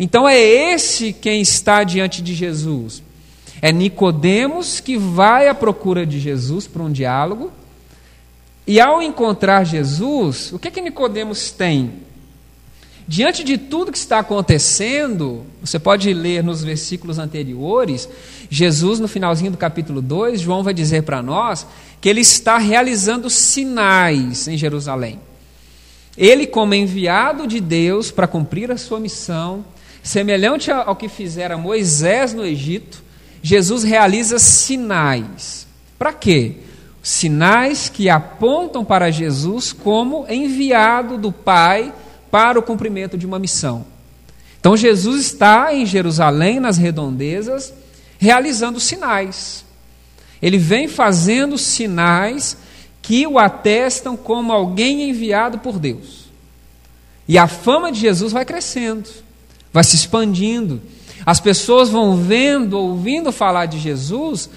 Então 0.00 0.28
é 0.28 0.36
esse 0.36 1.12
quem 1.12 1.40
está 1.40 1.84
diante 1.84 2.20
de 2.20 2.34
Jesus. 2.34 3.04
É 3.62 3.70
Nicodemos 3.70 4.80
que 4.80 4.96
vai 4.96 5.46
à 5.46 5.54
procura 5.54 6.04
de 6.04 6.18
Jesus 6.18 6.66
para 6.66 6.82
um 6.82 6.90
diálogo. 6.90 7.52
E 8.66 8.80
ao 8.80 9.00
encontrar 9.00 9.62
Jesus, 9.62 10.52
o 10.52 10.58
que 10.58 10.72
que 10.72 10.80
Nicodemos 10.80 11.52
tem? 11.52 11.92
Diante 13.08 13.42
de 13.42 13.56
tudo 13.56 13.90
que 13.90 13.96
está 13.96 14.18
acontecendo, 14.18 15.46
você 15.62 15.78
pode 15.78 16.12
ler 16.12 16.44
nos 16.44 16.62
versículos 16.62 17.18
anteriores, 17.18 18.06
Jesus, 18.50 19.00
no 19.00 19.08
finalzinho 19.08 19.50
do 19.50 19.56
capítulo 19.56 20.02
2, 20.02 20.42
João 20.42 20.62
vai 20.62 20.74
dizer 20.74 21.04
para 21.04 21.22
nós 21.22 21.66
que 22.02 22.08
ele 22.10 22.20
está 22.20 22.58
realizando 22.58 23.30
sinais 23.30 24.46
em 24.46 24.58
Jerusalém. 24.58 25.18
Ele, 26.18 26.46
como 26.46 26.74
enviado 26.74 27.46
de 27.46 27.60
Deus 27.60 28.10
para 28.10 28.26
cumprir 28.26 28.70
a 28.70 28.76
sua 28.76 29.00
missão, 29.00 29.64
semelhante 30.02 30.70
ao 30.70 30.94
que 30.94 31.08
fizera 31.08 31.56
Moisés 31.56 32.34
no 32.34 32.44
Egito, 32.44 33.02
Jesus 33.40 33.84
realiza 33.84 34.38
sinais. 34.38 35.66
Para 35.98 36.12
quê? 36.12 36.56
Sinais 37.02 37.88
que 37.88 38.10
apontam 38.10 38.84
para 38.84 39.10
Jesus 39.10 39.72
como 39.72 40.26
enviado 40.28 41.16
do 41.16 41.32
Pai 41.32 41.90
para 42.30 42.58
o 42.58 42.62
cumprimento 42.62 43.16
de 43.16 43.26
uma 43.26 43.38
missão. 43.38 43.86
Então 44.60 44.76
Jesus 44.76 45.26
está 45.26 45.72
em 45.74 45.86
Jerusalém, 45.86 46.60
nas 46.60 46.76
redondezas, 46.76 47.72
realizando 48.18 48.80
sinais. 48.80 49.64
Ele 50.42 50.58
vem 50.58 50.88
fazendo 50.88 51.56
sinais 51.56 52.56
que 53.00 53.26
o 53.26 53.38
atestam 53.38 54.16
como 54.16 54.52
alguém 54.52 55.08
enviado 55.08 55.58
por 55.58 55.78
Deus. 55.78 56.28
E 57.26 57.36
a 57.38 57.46
fama 57.46 57.92
de 57.92 58.00
Jesus 58.00 58.32
vai 58.32 58.44
crescendo, 58.44 59.08
vai 59.72 59.84
se 59.84 59.96
expandindo. 59.96 60.80
As 61.24 61.40
pessoas 61.40 61.88
vão 61.88 62.16
vendo, 62.16 62.78
ouvindo 62.78 63.30
falar 63.30 63.66
de 63.66 63.78
Jesus, 63.78 64.48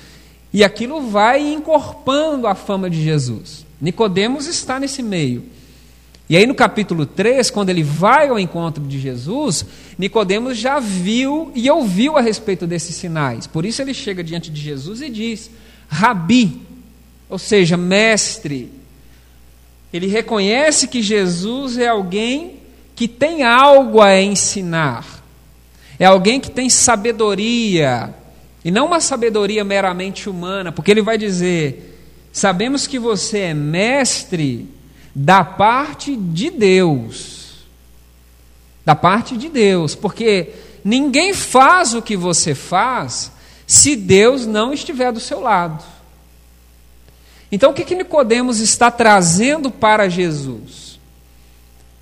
e 0.54 0.64
aquilo 0.64 1.02
vai 1.02 1.42
encorpando 1.54 2.48
a 2.48 2.56
fama 2.56 2.90
de 2.90 3.02
Jesus. 3.04 3.66
Nicodemos 3.80 4.48
está 4.48 4.80
nesse 4.80 5.02
meio. 5.02 5.44
E 6.32 6.38
aí 6.38 6.48
no 6.48 6.56
capítulo 6.56 7.06
3, 7.06 7.52
quando 7.52 7.72
ele 7.72 7.84
vai 7.84 8.30
ao 8.30 8.40
encontro 8.40 8.82
de 8.82 8.98
Jesus, 8.98 9.66
Nicodemos 9.98 10.58
já 10.58 10.80
viu 10.80 11.52
e 11.54 11.70
ouviu 11.70 12.18
a 12.18 12.22
respeito 12.22 12.66
desses 12.66 12.96
sinais. 12.96 13.48
Por 13.48 13.66
isso 13.66 13.82
ele 13.82 13.94
chega 13.94 14.24
diante 14.24 14.50
de 14.50 14.62
Jesus 14.62 15.02
e 15.02 15.10
diz: 15.10 15.52
Rabi, 15.90 16.62
ou 17.30 17.38
seja, 17.38 17.76
mestre. 17.76 18.72
Ele 19.92 20.08
reconhece 20.08 20.88
que 20.88 21.02
Jesus 21.02 21.78
é 21.78 21.90
alguém 21.90 22.60
que 22.96 23.10
tem 23.10 23.44
algo 23.44 24.00
a 24.00 24.18
ensinar. 24.22 25.06
É 26.00 26.06
alguém 26.06 26.40
que 26.40 26.50
tem 26.50 26.70
sabedoria, 26.70 28.16
e 28.64 28.72
não 28.72 28.86
uma 28.86 29.02
sabedoria 29.02 29.66
meramente 29.66 30.30
humana, 30.30 30.72
porque 30.72 30.92
ele 30.92 31.02
vai 31.02 31.18
dizer: 31.18 32.00
Sabemos 32.32 32.88
que 32.88 32.98
você 32.98 33.40
é 33.40 33.54
mestre 33.54 34.80
da 35.14 35.44
parte 35.44 36.16
de 36.16 36.50
Deus. 36.50 37.66
Da 38.86 38.96
parte 38.96 39.38
de 39.38 39.50
Deus, 39.50 39.94
porque 39.94 40.54
ninguém 40.84 41.34
faz 41.34 41.94
o 41.94 42.02
que 42.02 42.18
você 42.18 42.56
faz 42.56 43.32
se 43.68 43.96
Deus 43.96 44.46
não 44.46 44.74
estiver 44.74 45.12
do 45.12 45.20
seu 45.20 45.40
lado. 45.40 45.84
Então 47.52 47.72
o 47.72 47.74
que, 47.74 47.86
que 47.86 47.96
Nicodemos 47.96 48.60
está 48.60 48.90
trazendo 48.90 49.70
para 49.70 50.10
Jesus? 50.10 51.00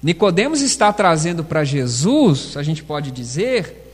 Nicodemos 0.01 0.62
está 0.62 0.94
trazendo 0.94 1.44
para 1.44 1.66
Jesus, 1.66 2.56
a 2.56 2.63
gente 2.63 2.84
pode 2.84 3.12
dizer, 3.12 3.92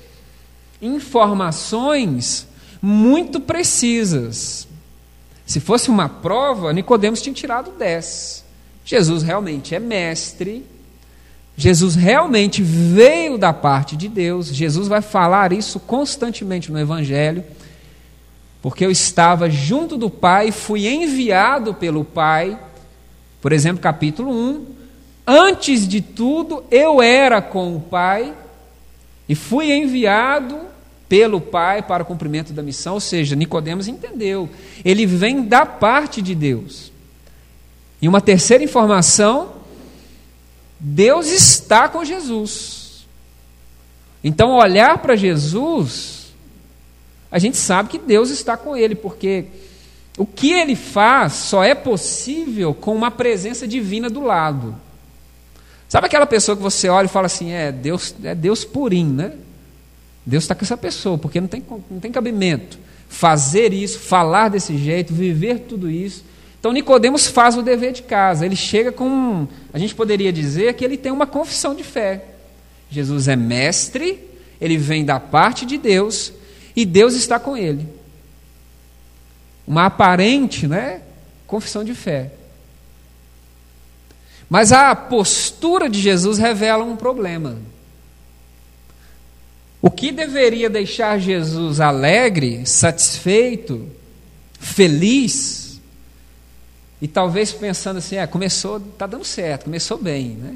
informações 0.81 2.47
muito 2.81 3.39
precisas. 3.39 4.67
Se 5.45 5.59
fosse 5.59 5.89
uma 5.89 6.07
prova, 6.07 6.71
Nicodemos 6.71 7.21
tinha 7.21 7.33
tirado 7.33 7.71
10. 7.71 8.44
Jesus 8.85 9.23
realmente 9.23 9.75
é 9.75 9.79
mestre. 9.79 10.65
Jesus 11.57 11.95
realmente 11.95 12.61
veio 12.61 13.37
da 13.37 13.51
parte 13.51 13.97
de 13.97 14.07
Deus. 14.07 14.47
Jesus 14.47 14.87
vai 14.87 15.01
falar 15.01 15.51
isso 15.51 15.79
constantemente 15.79 16.71
no 16.71 16.79
evangelho 16.79 17.43
porque 18.65 18.83
eu 18.83 18.89
estava 18.89 19.47
junto 19.47 19.95
do 19.95 20.09
Pai, 20.09 20.51
fui 20.51 20.87
enviado 20.87 21.75
pelo 21.75 22.03
Pai. 22.03 22.57
Por 23.39 23.51
exemplo, 23.51 23.79
capítulo 23.79 24.31
1. 24.31 24.65
Antes 25.27 25.87
de 25.87 26.01
tudo, 26.01 26.63
eu 26.71 26.99
era 26.99 27.43
com 27.43 27.75
o 27.75 27.79
Pai 27.79 28.33
e 29.29 29.35
fui 29.35 29.71
enviado 29.71 30.57
pelo 31.07 31.39
Pai 31.39 31.83
para 31.83 32.01
o 32.01 32.05
cumprimento 32.07 32.53
da 32.53 32.63
missão. 32.63 32.95
Ou 32.95 32.99
seja, 32.99 33.35
Nicodemos 33.35 33.87
entendeu. 33.87 34.49
Ele 34.83 35.05
vem 35.05 35.43
da 35.43 35.63
parte 35.63 36.19
de 36.19 36.33
Deus. 36.33 36.91
E 38.01 38.07
uma 38.07 38.21
terceira 38.21 38.63
informação: 38.63 39.53
Deus 40.79 41.27
está 41.27 41.87
com 41.87 42.03
Jesus. 42.03 43.05
Então, 44.23 44.51
olhar 44.51 44.97
para 44.99 45.15
Jesus 45.15 46.15
a 47.35 47.39
gente 47.39 47.57
sabe 47.57 47.89
que 47.89 47.97
Deus 47.99 48.29
está 48.29 48.55
com 48.55 48.77
ele, 48.77 48.95
porque 48.95 49.43
o 50.17 50.25
que 50.25 50.53
ele 50.53 50.73
faz 50.73 51.33
só 51.33 51.61
é 51.61 51.75
possível 51.75 52.73
com 52.73 52.95
uma 52.95 53.11
presença 53.11 53.67
divina 53.67 54.09
do 54.09 54.21
lado. 54.21 54.73
Sabe 55.89 56.07
aquela 56.07 56.25
pessoa 56.25 56.55
que 56.55 56.63
você 56.63 56.87
olha 56.87 57.07
e 57.07 57.09
fala 57.09 57.25
assim, 57.25 57.51
é 57.51 57.73
Deus, 57.73 58.15
é 58.23 58.33
Deus 58.33 58.63
purinho, 58.63 59.13
né? 59.13 59.33
Deus 60.25 60.45
está 60.45 60.55
com 60.55 60.63
essa 60.63 60.77
pessoa, 60.77 61.17
porque 61.17 61.41
não 61.41 61.49
tem, 61.49 61.61
não 61.91 61.99
tem 61.99 62.09
cabimento 62.09 62.79
fazer 63.09 63.73
isso, 63.73 63.99
falar 63.99 64.47
desse 64.47 64.77
jeito, 64.77 65.13
viver 65.13 65.59
tudo 65.59 65.89
isso. 65.91 66.23
Então 66.65 66.73
Nicodemos 66.73 67.27
faz 67.27 67.55
o 67.55 67.61
dever 67.61 67.91
de 67.91 68.01
casa. 68.01 68.43
Ele 68.43 68.55
chega 68.55 68.91
com, 68.91 69.47
a 69.71 69.77
gente 69.77 69.93
poderia 69.93 70.33
dizer 70.33 70.73
que 70.73 70.83
ele 70.83 70.97
tem 70.97 71.11
uma 71.11 71.27
confissão 71.27 71.75
de 71.75 71.83
fé. 71.83 72.25
Jesus 72.89 73.27
é 73.27 73.35
mestre, 73.35 74.19
ele 74.59 74.75
vem 74.75 75.05
da 75.05 75.19
parte 75.19 75.63
de 75.63 75.77
Deus 75.77 76.33
e 76.75 76.83
Deus 76.83 77.13
está 77.13 77.37
com 77.37 77.55
ele. 77.55 77.87
Uma 79.67 79.85
aparente 79.85 80.67
né, 80.67 81.01
confissão 81.45 81.83
de 81.83 81.93
fé. 81.93 82.31
Mas 84.49 84.71
a 84.71 84.95
postura 84.95 85.87
de 85.87 86.01
Jesus 86.01 86.39
revela 86.39 86.83
um 86.83 86.95
problema. 86.95 87.59
O 89.79 89.91
que 89.91 90.11
deveria 90.11 90.67
deixar 90.67 91.19
Jesus 91.19 91.79
alegre, 91.79 92.65
satisfeito, 92.65 93.87
feliz, 94.59 95.64
e 97.05 97.07
talvez 97.07 97.51
pensando 97.51 97.97
assim, 97.97 98.15
é, 98.15 98.25
começou, 98.25 98.77
está 98.77 99.05
dando 99.05 99.23
certo, 99.23 99.65
começou 99.65 99.95
bem, 99.95 100.29
né? 100.29 100.55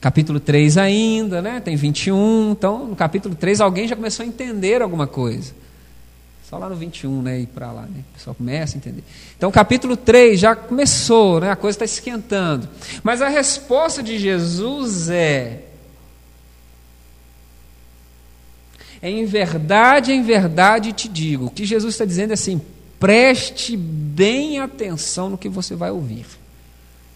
capítulo 0.00 0.40
3 0.40 0.78
ainda, 0.78 1.42
né? 1.42 1.60
tem 1.60 1.76
21, 1.76 2.52
então 2.52 2.86
no 2.86 2.96
capítulo 2.96 3.34
3 3.34 3.60
alguém 3.60 3.86
já 3.86 3.94
começou 3.94 4.24
a 4.24 4.26
entender 4.26 4.80
alguma 4.80 5.06
coisa. 5.06 5.52
Só 6.48 6.56
lá 6.56 6.70
no 6.70 6.74
21, 6.74 7.20
né, 7.20 7.40
ir 7.40 7.48
para 7.48 7.70
lá, 7.70 7.82
né? 7.82 8.00
O 8.12 8.14
pessoal 8.14 8.34
começa 8.34 8.76
a 8.76 8.78
entender. 8.78 9.04
Então, 9.36 9.50
capítulo 9.50 9.94
3 9.94 10.40
já 10.40 10.56
começou, 10.56 11.38
né? 11.40 11.50
A 11.50 11.56
coisa 11.56 11.76
está 11.76 11.84
esquentando. 11.84 12.66
Mas 13.02 13.20
a 13.20 13.28
resposta 13.28 14.02
de 14.02 14.18
Jesus 14.18 15.10
é: 15.10 15.64
Em 19.02 19.24
verdade, 19.26 20.12
em 20.12 20.22
verdade 20.22 20.92
te 20.92 21.08
digo. 21.08 21.46
O 21.46 21.50
que 21.50 21.64
Jesus 21.64 21.94
está 21.94 22.04
dizendo 22.04 22.30
é 22.30 22.34
assim: 22.34 22.60
preste 23.02 23.76
bem 23.76 24.60
atenção 24.60 25.28
no 25.28 25.36
que 25.36 25.48
você 25.48 25.74
vai 25.74 25.90
ouvir. 25.90 26.24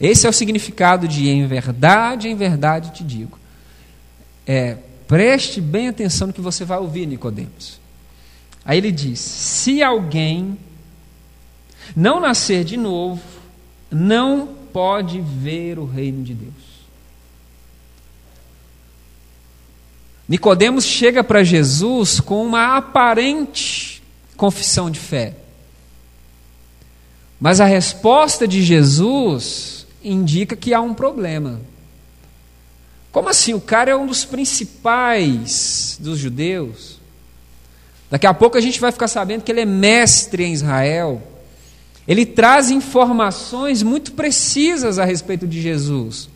Esse 0.00 0.26
é 0.26 0.28
o 0.28 0.32
significado 0.32 1.06
de 1.06 1.28
em 1.28 1.46
verdade, 1.46 2.26
em 2.26 2.34
verdade 2.34 2.92
te 2.92 3.04
digo. 3.04 3.38
É, 4.44 4.78
preste 5.06 5.60
bem 5.60 5.86
atenção 5.86 6.26
no 6.26 6.32
que 6.32 6.40
você 6.40 6.64
vai 6.64 6.78
ouvir, 6.78 7.06
Nicodemos. 7.06 7.78
Aí 8.64 8.78
ele 8.78 8.90
diz: 8.90 9.20
se 9.20 9.80
alguém 9.80 10.58
não 11.94 12.18
nascer 12.18 12.64
de 12.64 12.76
novo, 12.76 13.22
não 13.88 14.56
pode 14.72 15.20
ver 15.20 15.78
o 15.78 15.86
reino 15.86 16.24
de 16.24 16.34
Deus. 16.34 16.52
Nicodemos 20.28 20.84
chega 20.84 21.22
para 21.22 21.44
Jesus 21.44 22.18
com 22.18 22.44
uma 22.44 22.76
aparente 22.76 24.02
confissão 24.36 24.90
de 24.90 24.98
fé. 24.98 25.45
Mas 27.40 27.60
a 27.60 27.64
resposta 27.64 28.46
de 28.48 28.62
Jesus 28.62 29.86
indica 30.02 30.56
que 30.56 30.72
há 30.72 30.80
um 30.80 30.94
problema. 30.94 31.60
Como 33.12 33.28
assim? 33.28 33.54
O 33.54 33.60
cara 33.60 33.90
é 33.90 33.96
um 33.96 34.06
dos 34.06 34.24
principais 34.24 35.98
dos 36.00 36.18
judeus. 36.18 36.98
Daqui 38.10 38.26
a 38.26 38.34
pouco 38.34 38.56
a 38.56 38.60
gente 38.60 38.80
vai 38.80 38.92
ficar 38.92 39.08
sabendo 39.08 39.42
que 39.42 39.50
ele 39.50 39.62
é 39.62 39.66
mestre 39.66 40.44
em 40.44 40.52
Israel. 40.52 41.22
Ele 42.06 42.24
traz 42.24 42.70
informações 42.70 43.82
muito 43.82 44.12
precisas 44.12 44.98
a 44.98 45.04
respeito 45.04 45.46
de 45.46 45.60
Jesus. 45.60 46.28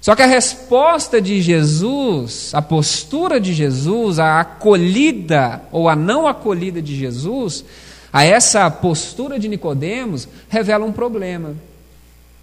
Só 0.00 0.14
que 0.14 0.22
a 0.22 0.26
resposta 0.26 1.20
de 1.20 1.42
Jesus, 1.42 2.50
a 2.54 2.62
postura 2.62 3.40
de 3.40 3.52
Jesus, 3.52 4.18
a 4.18 4.40
acolhida 4.40 5.62
ou 5.70 5.88
a 5.88 5.96
não 5.96 6.26
acolhida 6.26 6.80
de 6.80 6.96
Jesus, 6.96 7.64
a 8.12 8.24
essa 8.24 8.70
postura 8.70 9.38
de 9.38 9.48
Nicodemos, 9.48 10.28
revela 10.48 10.84
um 10.84 10.92
problema. 10.92 11.54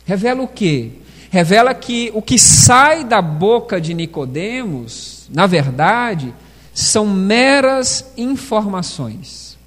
Revela 0.05 0.41
o 0.41 0.47
quê? 0.47 0.91
Revela 1.29 1.73
que 1.73 2.09
o 2.13 2.21
que 2.21 2.39
sai 2.39 3.03
da 3.03 3.21
boca 3.21 3.81
de 3.81 3.93
Nicodemos, 3.93 5.27
na 5.29 5.45
verdade, 5.45 6.33
são 6.73 7.05
meras 7.05 8.05
informações. 8.15 9.57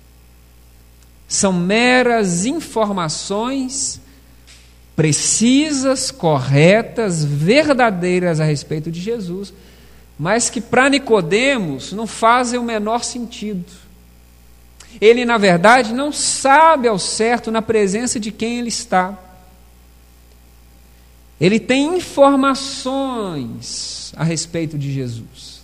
São 1.28 1.52
meras 1.52 2.46
informações 2.46 4.00
precisas, 4.96 6.10
corretas, 6.10 7.24
verdadeiras 7.24 8.40
a 8.40 8.44
respeito 8.44 8.90
de 8.90 9.00
Jesus, 9.00 9.52
mas 10.18 10.50
que 10.50 10.60
para 10.60 10.90
Nicodemos 10.90 11.92
não 11.92 12.06
fazem 12.06 12.58
o 12.58 12.62
menor 12.62 13.02
sentido. 13.02 13.64
Ele, 14.98 15.26
na 15.26 15.36
verdade, 15.36 15.92
não 15.92 16.10
sabe 16.10 16.88
ao 16.88 16.98
certo 16.98 17.50
na 17.50 17.60
presença 17.60 18.18
de 18.18 18.32
quem 18.32 18.58
ele 18.58 18.68
está. 18.68 19.18
Ele 21.40 21.60
tem 21.60 21.96
informações 21.96 24.12
a 24.16 24.24
respeito 24.24 24.78
de 24.78 24.90
Jesus. 24.92 25.60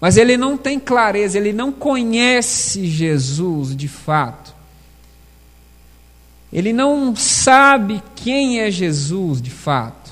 Mas 0.00 0.16
ele 0.16 0.36
não 0.36 0.56
tem 0.56 0.80
clareza, 0.80 1.36
ele 1.36 1.52
não 1.52 1.70
conhece 1.70 2.86
Jesus 2.86 3.76
de 3.76 3.86
fato. 3.86 4.54
Ele 6.52 6.72
não 6.72 7.14
sabe 7.14 8.02
quem 8.16 8.60
é 8.60 8.70
Jesus 8.70 9.42
de 9.42 9.50
fato. 9.50 10.10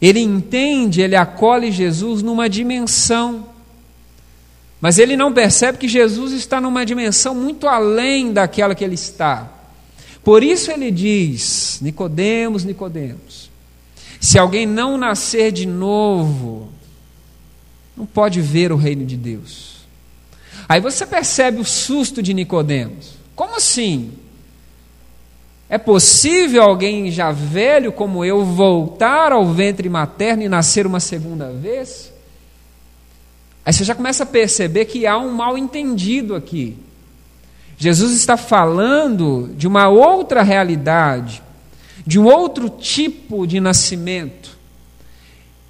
Ele 0.00 0.20
entende, 0.20 1.00
ele 1.00 1.16
acolhe 1.16 1.72
Jesus 1.72 2.22
numa 2.22 2.48
dimensão. 2.48 3.46
Mas 4.86 5.00
ele 5.00 5.16
não 5.16 5.32
percebe 5.32 5.78
que 5.78 5.88
Jesus 5.88 6.32
está 6.32 6.60
numa 6.60 6.86
dimensão 6.86 7.34
muito 7.34 7.66
além 7.66 8.32
daquela 8.32 8.72
que 8.72 8.84
ele 8.84 8.94
está. 8.94 9.50
Por 10.22 10.44
isso 10.44 10.70
ele 10.70 10.92
diz: 10.92 11.80
Nicodemos, 11.82 12.62
Nicodemos, 12.62 13.50
se 14.20 14.38
alguém 14.38 14.64
não 14.64 14.96
nascer 14.96 15.50
de 15.50 15.66
novo, 15.66 16.68
não 17.96 18.06
pode 18.06 18.40
ver 18.40 18.70
o 18.70 18.76
reino 18.76 19.04
de 19.04 19.16
Deus. 19.16 19.78
Aí 20.68 20.80
você 20.80 21.04
percebe 21.04 21.60
o 21.60 21.64
susto 21.64 22.22
de 22.22 22.32
Nicodemos. 22.32 23.14
Como 23.34 23.56
assim? 23.56 24.12
É 25.68 25.78
possível 25.78 26.62
alguém 26.62 27.10
já 27.10 27.32
velho 27.32 27.90
como 27.90 28.24
eu 28.24 28.44
voltar 28.44 29.32
ao 29.32 29.52
ventre 29.52 29.88
materno 29.88 30.44
e 30.44 30.48
nascer 30.48 30.86
uma 30.86 31.00
segunda 31.00 31.50
vez? 31.50 32.14
Aí 33.66 33.72
você 33.72 33.82
já 33.82 33.96
começa 33.96 34.22
a 34.22 34.26
perceber 34.26 34.84
que 34.84 35.08
há 35.08 35.18
um 35.18 35.32
mal 35.32 35.58
entendido 35.58 36.36
aqui. 36.36 36.76
Jesus 37.76 38.12
está 38.12 38.36
falando 38.36 39.50
de 39.56 39.66
uma 39.66 39.88
outra 39.88 40.44
realidade, 40.44 41.42
de 42.06 42.16
um 42.16 42.26
outro 42.26 42.68
tipo 42.70 43.44
de 43.44 43.58
nascimento. 43.58 44.56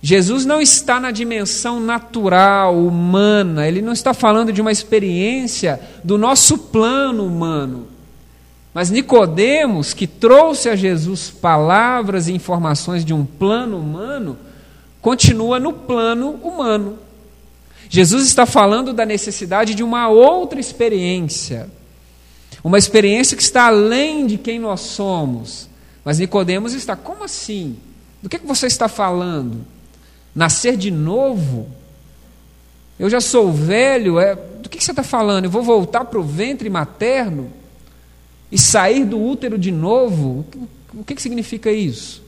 Jesus 0.03 0.45
não 0.45 0.61
está 0.61 1.01
na 1.01 1.11
dimensão 1.11 1.81
natural, 1.81 2.77
humana, 2.77 3.67
ele 3.67 3.81
não 3.81 3.95
está 3.95 4.13
falando 4.13 4.53
de 4.53 4.61
uma 4.61 4.71
experiência 4.71 5.81
do 6.05 6.19
nosso 6.19 6.59
plano 6.59 7.27
humano. 7.27 7.87
Mas 8.75 8.91
Nicodemos, 8.91 9.95
que 9.95 10.07
trouxe 10.07 10.69
a 10.69 10.77
Jesus 10.77 11.31
palavras 11.31 12.29
e 12.29 12.35
informações 12.35 13.07
de 13.07 13.15
um 13.15 13.25
plano 13.25 13.79
humano, 13.79 14.37
continua 15.01 15.59
no 15.59 15.73
plano 15.73 16.33
humano. 16.43 17.06
Jesus 17.89 18.27
está 18.27 18.47
falando 18.47 18.93
da 18.93 19.07
necessidade 19.07 19.75
de 19.75 19.83
uma 19.83 20.09
outra 20.09 20.59
experiência, 20.59 21.71
uma 22.63 22.79
experiência 22.79 23.37
que 23.37 23.43
está 23.43 23.67
além 23.67 24.27
de 24.27 24.37
quem 24.37 24.59
nós 24.59 24.81
somos. 24.81 25.69
Mas 26.05 26.19
Nicodemos 26.19 26.75
está, 26.75 26.97
como 26.97 27.25
assim? 27.25 27.77
Do 28.23 28.29
que, 28.29 28.39
que 28.39 28.47
você 28.47 28.67
está 28.67 28.89
falando? 28.89 29.65
Nascer 30.35 30.77
de 30.77 30.91
novo? 30.91 31.69
Eu 32.99 33.11
já 33.11 33.21
sou 33.21 33.53
velho, 33.53 34.19
é, 34.19 34.35
do 34.35 34.69
que, 34.69 34.79
que 34.79 34.85
você 34.85 34.93
está 34.93 35.03
falando? 35.03 35.45
Eu 35.45 35.51
vou 35.51 35.63
voltar 35.63 36.05
para 36.05 36.19
o 36.19 36.23
ventre 36.23 36.69
materno 36.71 37.53
e 38.51 38.59
sair 38.59 39.05
do 39.05 39.21
útero 39.21 39.59
de 39.59 39.71
novo? 39.71 40.45
O 40.95 41.05
que, 41.05 41.15
que 41.15 41.23
significa 41.23 41.71
isso? 41.71 42.23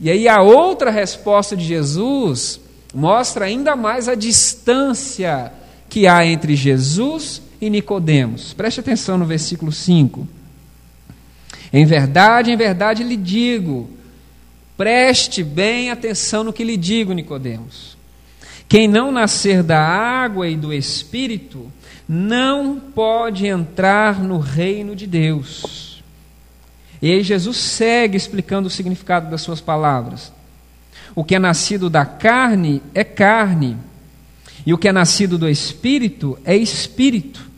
E 0.00 0.10
aí 0.10 0.28
a 0.28 0.40
outra 0.40 0.90
resposta 0.90 1.56
de 1.56 1.64
Jesus 1.64 2.60
mostra 2.94 3.46
ainda 3.46 3.74
mais 3.74 4.08
a 4.08 4.14
distância 4.14 5.52
que 5.88 6.06
há 6.06 6.24
entre 6.24 6.54
Jesus 6.56 7.42
e 7.60 7.70
Nicodemos. 7.70 8.52
Preste 8.52 8.80
atenção 8.80 9.18
no 9.18 9.24
versículo 9.24 9.70
5. 9.70 10.26
Em 11.72 11.86
verdade, 11.86 12.50
em 12.50 12.56
verdade 12.56 13.02
lhe 13.02 13.16
digo, 13.16 13.88
preste 14.76 15.42
bem 15.42 15.90
atenção 15.90 16.44
no 16.44 16.52
que 16.52 16.64
lhe 16.64 16.76
digo, 16.76 17.12
Nicodemos. 17.12 17.96
Quem 18.68 18.88
não 18.88 19.12
nascer 19.12 19.62
da 19.62 19.80
água 19.80 20.48
e 20.48 20.56
do 20.56 20.72
espírito 20.72 21.70
não 22.08 22.80
pode 22.80 23.46
entrar 23.46 24.22
no 24.22 24.38
reino 24.38 24.96
de 24.96 25.06
Deus. 25.06 26.02
E 27.00 27.10
aí 27.10 27.22
Jesus 27.22 27.56
segue 27.56 28.16
explicando 28.16 28.68
o 28.68 28.70
significado 28.70 29.30
das 29.30 29.42
suas 29.42 29.60
palavras. 29.60 30.32
O 31.14 31.24
que 31.24 31.34
é 31.34 31.38
nascido 31.38 31.90
da 31.90 32.06
carne 32.06 32.82
é 32.94 33.04
carne, 33.04 33.76
e 34.64 34.72
o 34.72 34.78
que 34.78 34.88
é 34.88 34.92
nascido 34.92 35.36
do 35.36 35.48
espírito 35.48 36.38
é 36.44 36.56
espírito. 36.56 37.50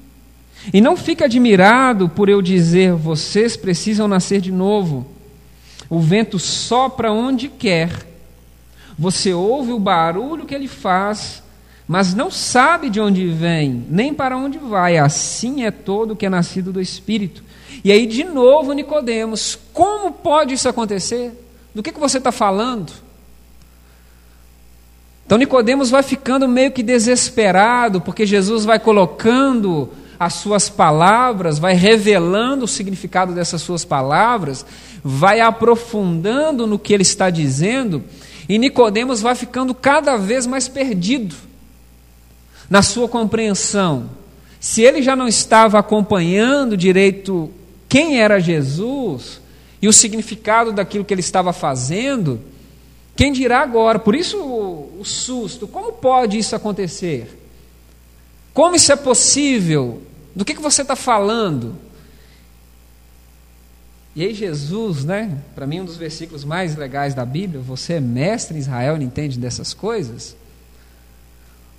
E 0.72 0.80
não 0.80 0.96
fique 0.96 1.22
admirado 1.22 2.08
por 2.08 2.28
eu 2.28 2.40
dizer: 2.40 2.92
vocês 2.94 3.56
precisam 3.56 4.08
nascer 4.08 4.40
de 4.40 4.50
novo. 4.50 5.06
O 5.90 6.00
vento 6.00 6.38
sopra 6.38 7.12
onde 7.12 7.48
quer, 7.48 7.90
você 8.98 9.34
ouve 9.34 9.72
o 9.72 9.78
barulho 9.78 10.46
que 10.46 10.54
ele 10.54 10.66
faz, 10.66 11.42
mas 11.86 12.14
não 12.14 12.30
sabe 12.30 12.88
de 12.88 13.00
onde 13.00 13.26
vem, 13.28 13.84
nem 13.90 14.14
para 14.14 14.36
onde 14.36 14.58
vai. 14.58 14.96
Assim 14.96 15.64
é 15.64 15.70
todo 15.70 16.12
o 16.12 16.16
que 16.16 16.26
é 16.26 16.30
nascido 16.30 16.72
do 16.72 16.80
Espírito. 16.80 17.44
E 17.84 17.92
aí, 17.92 18.06
de 18.06 18.24
novo, 18.24 18.72
Nicodemos, 18.72 19.58
como 19.72 20.10
pode 20.10 20.54
isso 20.54 20.68
acontecer? 20.68 21.32
Do 21.74 21.82
que, 21.82 21.92
que 21.92 22.00
você 22.00 22.18
está 22.18 22.32
falando? 22.32 23.03
Então 25.26 25.38
Nicodemos 25.38 25.90
vai 25.90 26.02
ficando 26.02 26.46
meio 26.46 26.70
que 26.70 26.82
desesperado, 26.82 28.00
porque 28.00 28.26
Jesus 28.26 28.64
vai 28.64 28.78
colocando 28.78 29.88
as 30.18 30.34
suas 30.34 30.68
palavras, 30.68 31.58
vai 31.58 31.74
revelando 31.74 32.64
o 32.64 32.68
significado 32.68 33.32
dessas 33.32 33.62
suas 33.62 33.84
palavras, 33.84 34.64
vai 35.02 35.40
aprofundando 35.40 36.66
no 36.66 36.78
que 36.78 36.92
ele 36.92 37.02
está 37.02 37.30
dizendo, 37.30 38.02
e 38.48 38.58
Nicodemos 38.58 39.22
vai 39.22 39.34
ficando 39.34 39.74
cada 39.74 40.16
vez 40.16 40.46
mais 40.46 40.68
perdido 40.68 41.34
na 42.68 42.82
sua 42.82 43.08
compreensão. 43.08 44.10
Se 44.60 44.82
ele 44.82 45.02
já 45.02 45.16
não 45.16 45.28
estava 45.28 45.78
acompanhando 45.78 46.76
direito 46.76 47.50
quem 47.88 48.20
era 48.20 48.40
Jesus 48.40 49.40
e 49.80 49.88
o 49.88 49.92
significado 49.92 50.72
daquilo 50.72 51.04
que 51.04 51.12
ele 51.12 51.20
estava 51.20 51.52
fazendo, 51.52 52.40
quem 53.16 53.32
dirá 53.32 53.60
agora? 53.60 53.98
Por 53.98 54.14
isso 54.14 54.38
o, 54.38 55.04
susto. 55.04 55.68
Como 55.68 55.92
pode 55.92 56.38
isso 56.38 56.56
acontecer? 56.56 57.40
Como 58.52 58.74
isso 58.74 58.90
é 58.90 58.96
possível? 58.96 60.02
Do 60.34 60.44
que, 60.44 60.54
que 60.54 60.62
você 60.62 60.82
está 60.82 60.96
falando? 60.96 61.76
E 64.16 64.24
aí 64.24 64.34
Jesus, 64.34 65.04
né? 65.04 65.38
Para 65.54 65.66
mim 65.66 65.80
um 65.80 65.84
dos 65.84 65.96
versículos 65.96 66.44
mais 66.44 66.76
legais 66.76 67.14
da 67.14 67.24
Bíblia. 67.24 67.60
Você 67.60 67.94
é 67.94 68.00
mestre 68.00 68.56
em 68.56 68.60
Israel, 68.60 68.96
não 68.96 69.04
entende 69.04 69.38
dessas 69.38 69.72
coisas? 69.74 70.36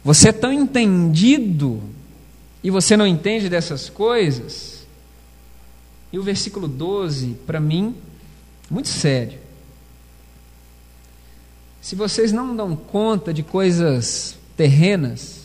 Você 0.03 0.29
é 0.29 0.33
tão 0.33 0.53
entendido 0.53 1.81
e 2.63 2.69
você 2.69 2.95
não 2.95 3.07
entende 3.07 3.49
dessas 3.49 3.89
coisas? 3.89 4.85
E 6.13 6.19
o 6.19 6.23
versículo 6.23 6.67
12, 6.67 7.35
para 7.45 7.59
mim, 7.59 7.95
muito 8.69 8.87
sério. 8.87 9.44
Se 11.85 11.93
vocês 11.93 12.31
não 12.31 12.55
dão 12.55 12.75
conta 12.75 13.31
de 13.31 13.43
coisas 13.43 14.35
terrenas, 14.57 15.41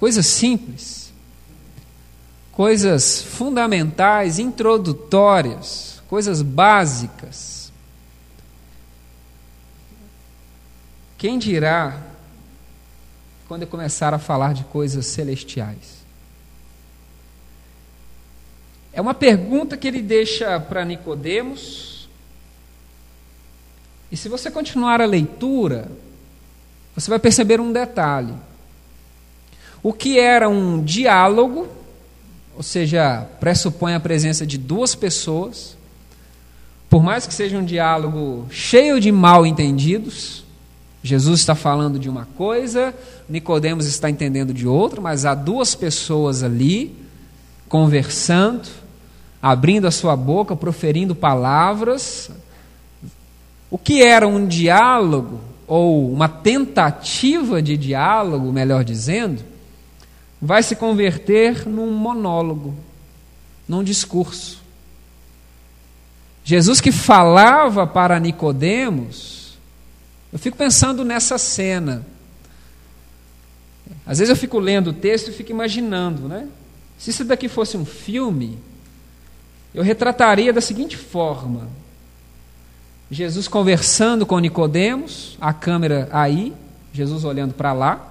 coisas 0.00 0.26
simples, 0.26 1.12
coisas 2.50 3.22
fundamentais, 3.22 4.40
introdutórias, 4.40 6.02
coisas 6.08 6.42
básicas, 6.42 7.70
quem 11.16 11.38
dirá 11.38 12.02
quando 13.46 13.62
eu 13.62 13.68
começar 13.68 14.12
a 14.12 14.18
falar 14.18 14.52
de 14.52 14.64
coisas 14.64 15.06
celestiais? 15.06 16.04
É 18.92 19.00
uma 19.00 19.14
pergunta 19.14 19.76
que 19.76 19.86
ele 19.86 20.02
deixa 20.02 20.58
para 20.58 20.84
Nicodemos. 20.84 21.99
E 24.10 24.16
se 24.16 24.28
você 24.28 24.50
continuar 24.50 25.00
a 25.00 25.06
leitura, 25.06 25.90
você 26.94 27.08
vai 27.08 27.18
perceber 27.18 27.60
um 27.60 27.72
detalhe. 27.72 28.34
O 29.82 29.92
que 29.92 30.18
era 30.18 30.48
um 30.48 30.82
diálogo, 30.82 31.68
ou 32.56 32.62
seja, 32.62 33.26
pressupõe 33.38 33.94
a 33.94 34.00
presença 34.00 34.46
de 34.46 34.58
duas 34.58 34.94
pessoas, 34.94 35.76
por 36.88 37.02
mais 37.02 37.26
que 37.26 37.32
seja 37.32 37.56
um 37.56 37.64
diálogo 37.64 38.46
cheio 38.50 39.00
de 39.00 39.12
mal 39.12 39.46
entendidos, 39.46 40.44
Jesus 41.02 41.40
está 41.40 41.54
falando 41.54 41.98
de 41.98 42.10
uma 42.10 42.26
coisa, 42.36 42.94
Nicodemos 43.28 43.86
está 43.86 44.10
entendendo 44.10 44.52
de 44.52 44.66
outra, 44.66 45.00
mas 45.00 45.24
há 45.24 45.34
duas 45.34 45.74
pessoas 45.74 46.42
ali 46.42 46.94
conversando, 47.68 48.68
abrindo 49.40 49.86
a 49.86 49.90
sua 49.90 50.14
boca, 50.14 50.54
proferindo 50.54 51.14
palavras. 51.14 52.30
O 53.70 53.78
que 53.78 54.02
era 54.02 54.26
um 54.26 54.46
diálogo 54.46 55.40
ou 55.66 56.12
uma 56.12 56.28
tentativa 56.28 57.62
de 57.62 57.76
diálogo, 57.76 58.52
melhor 58.52 58.82
dizendo, 58.82 59.42
vai 60.42 60.62
se 60.62 60.74
converter 60.74 61.68
num 61.68 61.92
monólogo, 61.92 62.74
num 63.68 63.84
discurso. 63.84 64.60
Jesus 66.42 66.80
que 66.80 66.90
falava 66.90 67.86
para 67.86 68.18
Nicodemos, 68.18 69.56
eu 70.32 70.38
fico 70.38 70.56
pensando 70.56 71.04
nessa 71.04 71.38
cena. 71.38 72.04
Às 74.04 74.18
vezes 74.18 74.30
eu 74.30 74.36
fico 74.36 74.58
lendo 74.58 74.90
o 74.90 74.92
texto 74.92 75.28
e 75.28 75.32
fico 75.32 75.52
imaginando, 75.52 76.26
né? 76.26 76.48
Se 76.98 77.10
isso 77.10 77.24
daqui 77.24 77.48
fosse 77.48 77.76
um 77.76 77.84
filme, 77.84 78.58
eu 79.72 79.82
retrataria 79.82 80.52
da 80.52 80.60
seguinte 80.60 80.96
forma: 80.96 81.68
Jesus 83.10 83.48
conversando 83.48 84.24
com 84.24 84.38
Nicodemos, 84.38 85.36
a 85.40 85.52
câmera 85.52 86.08
aí, 86.12 86.54
Jesus 86.92 87.24
olhando 87.24 87.54
para 87.54 87.72
lá. 87.72 88.06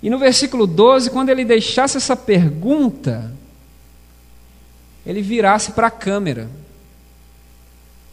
E 0.00 0.08
no 0.08 0.18
versículo 0.18 0.66
12, 0.66 1.10
quando 1.10 1.30
ele 1.30 1.44
deixasse 1.44 1.96
essa 1.96 2.16
pergunta, 2.16 3.32
ele 5.04 5.22
virasse 5.22 5.72
para 5.72 5.88
a 5.88 5.90
câmera 5.90 6.48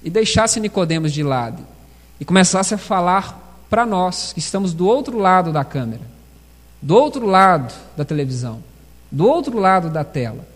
e 0.04 0.10
deixasse 0.10 0.60
Nicodemos 0.60 1.14
de 1.14 1.22
lado 1.22 1.62
e 2.20 2.26
começasse 2.26 2.74
a 2.74 2.78
falar 2.78 3.66
para 3.70 3.86
nós, 3.86 4.34
que 4.34 4.40
estamos 4.40 4.74
do 4.74 4.88
outro 4.88 5.20
lado 5.20 5.52
da 5.52 5.64
câmera, 5.64 6.04
do 6.82 6.96
outro 6.96 7.26
lado 7.26 7.74
da 7.96 8.06
televisão, 8.06 8.64
do 9.12 9.28
outro 9.28 9.60
lado 9.60 9.90
da 9.90 10.04
tela. 10.04 10.55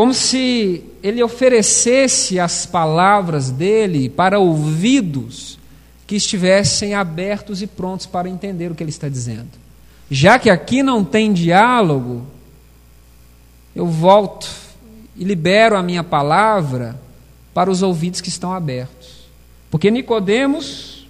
Como 0.00 0.14
se 0.14 0.82
ele 1.02 1.22
oferecesse 1.22 2.40
as 2.40 2.64
palavras 2.64 3.50
dele 3.50 4.08
para 4.08 4.38
ouvidos 4.38 5.58
que 6.06 6.16
estivessem 6.16 6.94
abertos 6.94 7.60
e 7.60 7.66
prontos 7.66 8.06
para 8.06 8.26
entender 8.26 8.72
o 8.72 8.74
que 8.74 8.82
ele 8.82 8.88
está 8.88 9.10
dizendo. 9.10 9.50
Já 10.10 10.38
que 10.38 10.48
aqui 10.48 10.82
não 10.82 11.04
tem 11.04 11.34
diálogo, 11.34 12.24
eu 13.76 13.84
volto 13.84 14.48
e 15.14 15.22
libero 15.22 15.76
a 15.76 15.82
minha 15.82 16.02
palavra 16.02 16.98
para 17.52 17.70
os 17.70 17.82
ouvidos 17.82 18.22
que 18.22 18.30
estão 18.30 18.54
abertos. 18.54 19.28
Porque 19.70 19.90
Nicodemos 19.90 21.06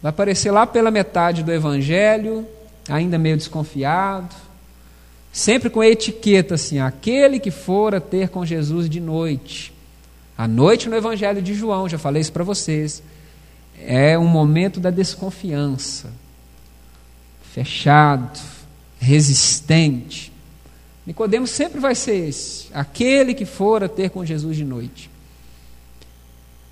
vai 0.00 0.08
aparecer 0.08 0.50
lá 0.52 0.66
pela 0.66 0.90
metade 0.90 1.42
do 1.42 1.52
evangelho, 1.52 2.48
ainda 2.88 3.18
meio 3.18 3.36
desconfiado, 3.36 4.47
sempre 5.32 5.70
com 5.70 5.80
a 5.80 5.86
etiqueta 5.86 6.54
assim: 6.54 6.78
aquele 6.78 7.38
que 7.38 7.50
fora 7.50 8.00
ter 8.00 8.28
com 8.28 8.44
Jesus 8.44 8.88
de 8.88 9.00
noite. 9.00 9.72
À 10.36 10.46
noite 10.46 10.88
no 10.88 10.96
evangelho 10.96 11.42
de 11.42 11.52
João, 11.52 11.88
já 11.88 11.98
falei 11.98 12.22
isso 12.22 12.32
para 12.32 12.44
vocês, 12.44 13.02
é 13.80 14.16
um 14.16 14.26
momento 14.26 14.78
da 14.78 14.90
desconfiança. 14.90 16.12
Fechado, 17.42 18.38
resistente. 19.00 20.32
Nicodemos 21.04 21.50
sempre 21.50 21.80
vai 21.80 21.94
ser 21.94 22.28
esse, 22.28 22.68
aquele 22.72 23.34
que 23.34 23.44
fora 23.44 23.88
ter 23.88 24.10
com 24.10 24.24
Jesus 24.24 24.56
de 24.56 24.64
noite. 24.64 25.10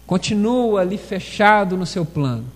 Continua 0.07 0.83
ali 0.83 0.99
fechado 0.99 1.77
no 1.77 1.87
seu 1.87 2.05
plano. 2.05 2.47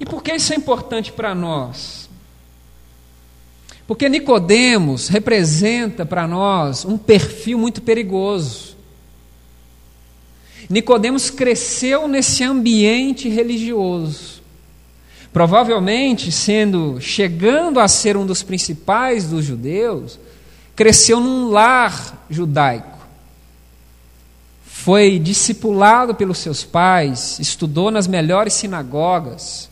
E 0.00 0.06
por 0.06 0.22
que 0.22 0.32
isso 0.32 0.52
é 0.52 0.56
importante 0.56 1.12
para 1.12 1.34
nós? 1.34 2.05
Porque 3.86 4.08
Nicodemos 4.08 5.08
representa 5.08 6.04
para 6.04 6.26
nós 6.26 6.84
um 6.84 6.98
perfil 6.98 7.58
muito 7.58 7.80
perigoso. 7.80 8.76
Nicodemos 10.68 11.30
cresceu 11.30 12.08
nesse 12.08 12.42
ambiente 12.42 13.28
religioso. 13.28 14.42
Provavelmente 15.32 16.32
sendo 16.32 17.00
chegando 17.00 17.78
a 17.78 17.86
ser 17.86 18.16
um 18.16 18.26
dos 18.26 18.42
principais 18.42 19.28
dos 19.28 19.44
judeus, 19.44 20.18
cresceu 20.74 21.20
num 21.20 21.50
lar 21.50 22.26
judaico. 22.28 22.96
Foi 24.64 25.18
discipulado 25.18 26.14
pelos 26.14 26.38
seus 26.38 26.64
pais, 26.64 27.38
estudou 27.38 27.90
nas 27.90 28.06
melhores 28.06 28.54
sinagogas, 28.54 29.68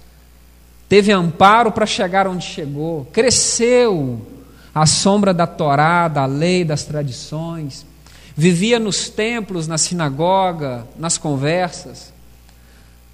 teve 0.95 1.11
amparo 1.11 1.73
para 1.73 1.87
chegar 1.87 2.29
onde 2.29 2.45
chegou, 2.45 3.05
cresceu 3.07 4.25
à 4.73 4.87
sombra 4.87 5.35
da 5.35 5.45
Torá, 5.45 6.07
da 6.07 6.25
lei, 6.25 6.65
das 6.65 6.85
tradições, 6.85 7.85
vivia 8.37 8.79
nos 8.79 9.09
templos, 9.09 9.67
na 9.67 9.77
sinagoga, 9.77 10.87
nas 10.97 11.19
conversas, 11.19 12.13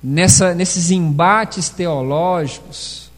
nessa, 0.04 0.52
nesses 0.54 0.90
embates 0.90 1.70
teológicos, 1.70 3.10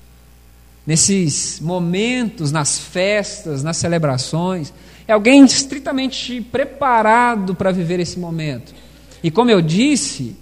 nesses 0.86 1.58
momentos, 1.58 2.52
nas 2.52 2.78
festas, 2.78 3.64
nas 3.64 3.76
celebrações. 3.78 4.72
É 5.08 5.12
alguém 5.12 5.44
estritamente 5.44 6.40
preparado 6.40 7.52
para 7.56 7.72
viver 7.72 7.98
esse 7.98 8.16
momento. 8.16 8.72
E 9.24 9.28
como 9.28 9.50
eu 9.50 9.60
disse, 9.60 10.36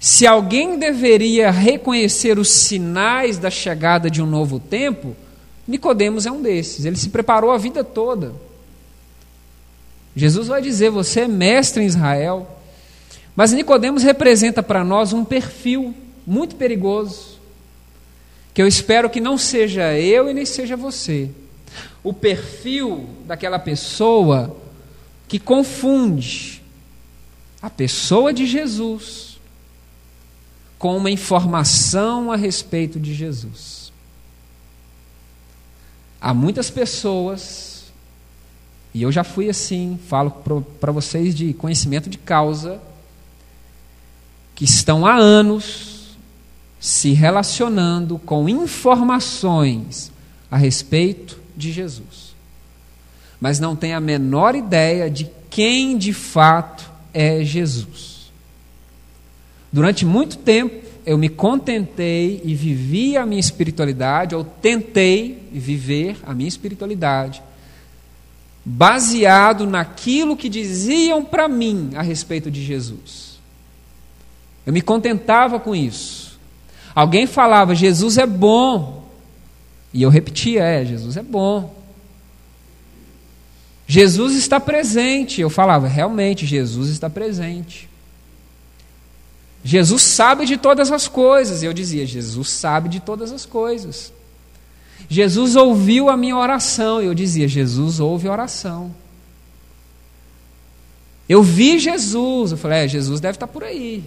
se 0.00 0.26
alguém 0.26 0.78
deveria 0.78 1.50
reconhecer 1.50 2.38
os 2.38 2.50
sinais 2.50 3.36
da 3.36 3.50
chegada 3.50 4.08
de 4.08 4.22
um 4.22 4.26
novo 4.26 4.60
tempo, 4.60 5.16
Nicodemos 5.66 6.24
é 6.24 6.30
um 6.30 6.40
desses. 6.40 6.84
Ele 6.84 6.96
se 6.96 7.08
preparou 7.08 7.50
a 7.50 7.58
vida 7.58 7.82
toda. 7.82 8.32
Jesus 10.14 10.48
vai 10.48 10.62
dizer: 10.62 10.90
"Você 10.90 11.22
é 11.22 11.28
mestre 11.28 11.82
em 11.82 11.86
Israel". 11.86 12.48
Mas 13.34 13.52
Nicodemos 13.52 14.02
representa 14.02 14.62
para 14.62 14.84
nós 14.84 15.12
um 15.12 15.24
perfil 15.24 15.94
muito 16.26 16.56
perigoso, 16.56 17.38
que 18.52 18.62
eu 18.62 18.66
espero 18.66 19.10
que 19.10 19.20
não 19.20 19.36
seja 19.36 19.96
eu 19.96 20.28
e 20.28 20.34
nem 20.34 20.44
seja 20.44 20.76
você. 20.76 21.30
O 22.02 22.12
perfil 22.12 23.08
daquela 23.26 23.58
pessoa 23.58 24.56
que 25.26 25.38
confunde 25.38 26.62
a 27.60 27.68
pessoa 27.68 28.32
de 28.32 28.46
Jesus 28.46 29.27
com 30.78 30.96
uma 30.96 31.10
informação 31.10 32.30
a 32.30 32.36
respeito 32.36 33.00
de 33.00 33.12
Jesus. 33.12 33.92
Há 36.20 36.32
muitas 36.32 36.70
pessoas, 36.70 37.84
e 38.94 39.02
eu 39.02 39.10
já 39.10 39.24
fui 39.24 39.48
assim, 39.48 39.98
falo 40.08 40.30
para 40.80 40.92
vocês 40.92 41.34
de 41.34 41.52
conhecimento 41.52 42.08
de 42.08 42.18
causa, 42.18 42.80
que 44.54 44.64
estão 44.64 45.06
há 45.06 45.14
anos 45.14 46.16
se 46.80 47.12
relacionando 47.12 48.18
com 48.18 48.48
informações 48.48 50.12
a 50.50 50.56
respeito 50.56 51.40
de 51.56 51.72
Jesus, 51.72 52.34
mas 53.40 53.58
não 53.58 53.74
tem 53.74 53.94
a 53.94 54.00
menor 54.00 54.54
ideia 54.54 55.10
de 55.10 55.28
quem 55.50 55.98
de 55.98 56.12
fato 56.12 56.88
é 57.12 57.44
Jesus. 57.44 58.17
Durante 59.72 60.04
muito 60.04 60.38
tempo, 60.38 60.86
eu 61.04 61.16
me 61.16 61.28
contentei 61.28 62.42
e 62.44 62.54
vivi 62.54 63.16
a 63.16 63.24
minha 63.24 63.40
espiritualidade, 63.40 64.34
ou 64.34 64.44
tentei 64.44 65.42
viver 65.50 66.18
a 66.22 66.34
minha 66.34 66.48
espiritualidade, 66.48 67.42
baseado 68.64 69.66
naquilo 69.66 70.36
que 70.36 70.48
diziam 70.48 71.24
para 71.24 71.48
mim 71.48 71.92
a 71.94 72.02
respeito 72.02 72.50
de 72.50 72.62
Jesus. 72.62 73.38
Eu 74.66 74.72
me 74.72 74.82
contentava 74.82 75.58
com 75.58 75.74
isso. 75.74 76.38
Alguém 76.94 77.26
falava, 77.26 77.74
Jesus 77.74 78.18
é 78.18 78.26
bom. 78.26 79.08
E 79.94 80.02
eu 80.02 80.10
repetia, 80.10 80.62
é, 80.62 80.84
Jesus 80.84 81.16
é 81.16 81.22
bom. 81.22 81.74
Jesus 83.86 84.34
está 84.34 84.60
presente. 84.60 85.40
Eu 85.40 85.48
falava, 85.48 85.88
realmente, 85.88 86.44
Jesus 86.44 86.90
está 86.90 87.08
presente. 87.08 87.88
Jesus 89.68 90.00
sabe 90.00 90.46
de 90.46 90.56
todas 90.56 90.90
as 90.90 91.06
coisas. 91.06 91.62
Eu 91.62 91.74
dizia: 91.74 92.06
Jesus 92.06 92.48
sabe 92.48 92.88
de 92.88 93.00
todas 93.00 93.30
as 93.30 93.44
coisas. 93.44 94.10
Jesus 95.10 95.56
ouviu 95.56 96.08
a 96.08 96.16
minha 96.16 96.38
oração. 96.38 97.02
Eu 97.02 97.12
dizia: 97.12 97.46
Jesus 97.46 98.00
ouve 98.00 98.26
a 98.26 98.32
oração. 98.32 98.94
Eu 101.28 101.42
vi 101.42 101.78
Jesus. 101.78 102.52
Eu 102.52 102.56
falei: 102.56 102.84
é, 102.84 102.88
Jesus 102.88 103.20
deve 103.20 103.36
estar 103.36 103.46
por 103.46 103.62
aí. 103.62 104.04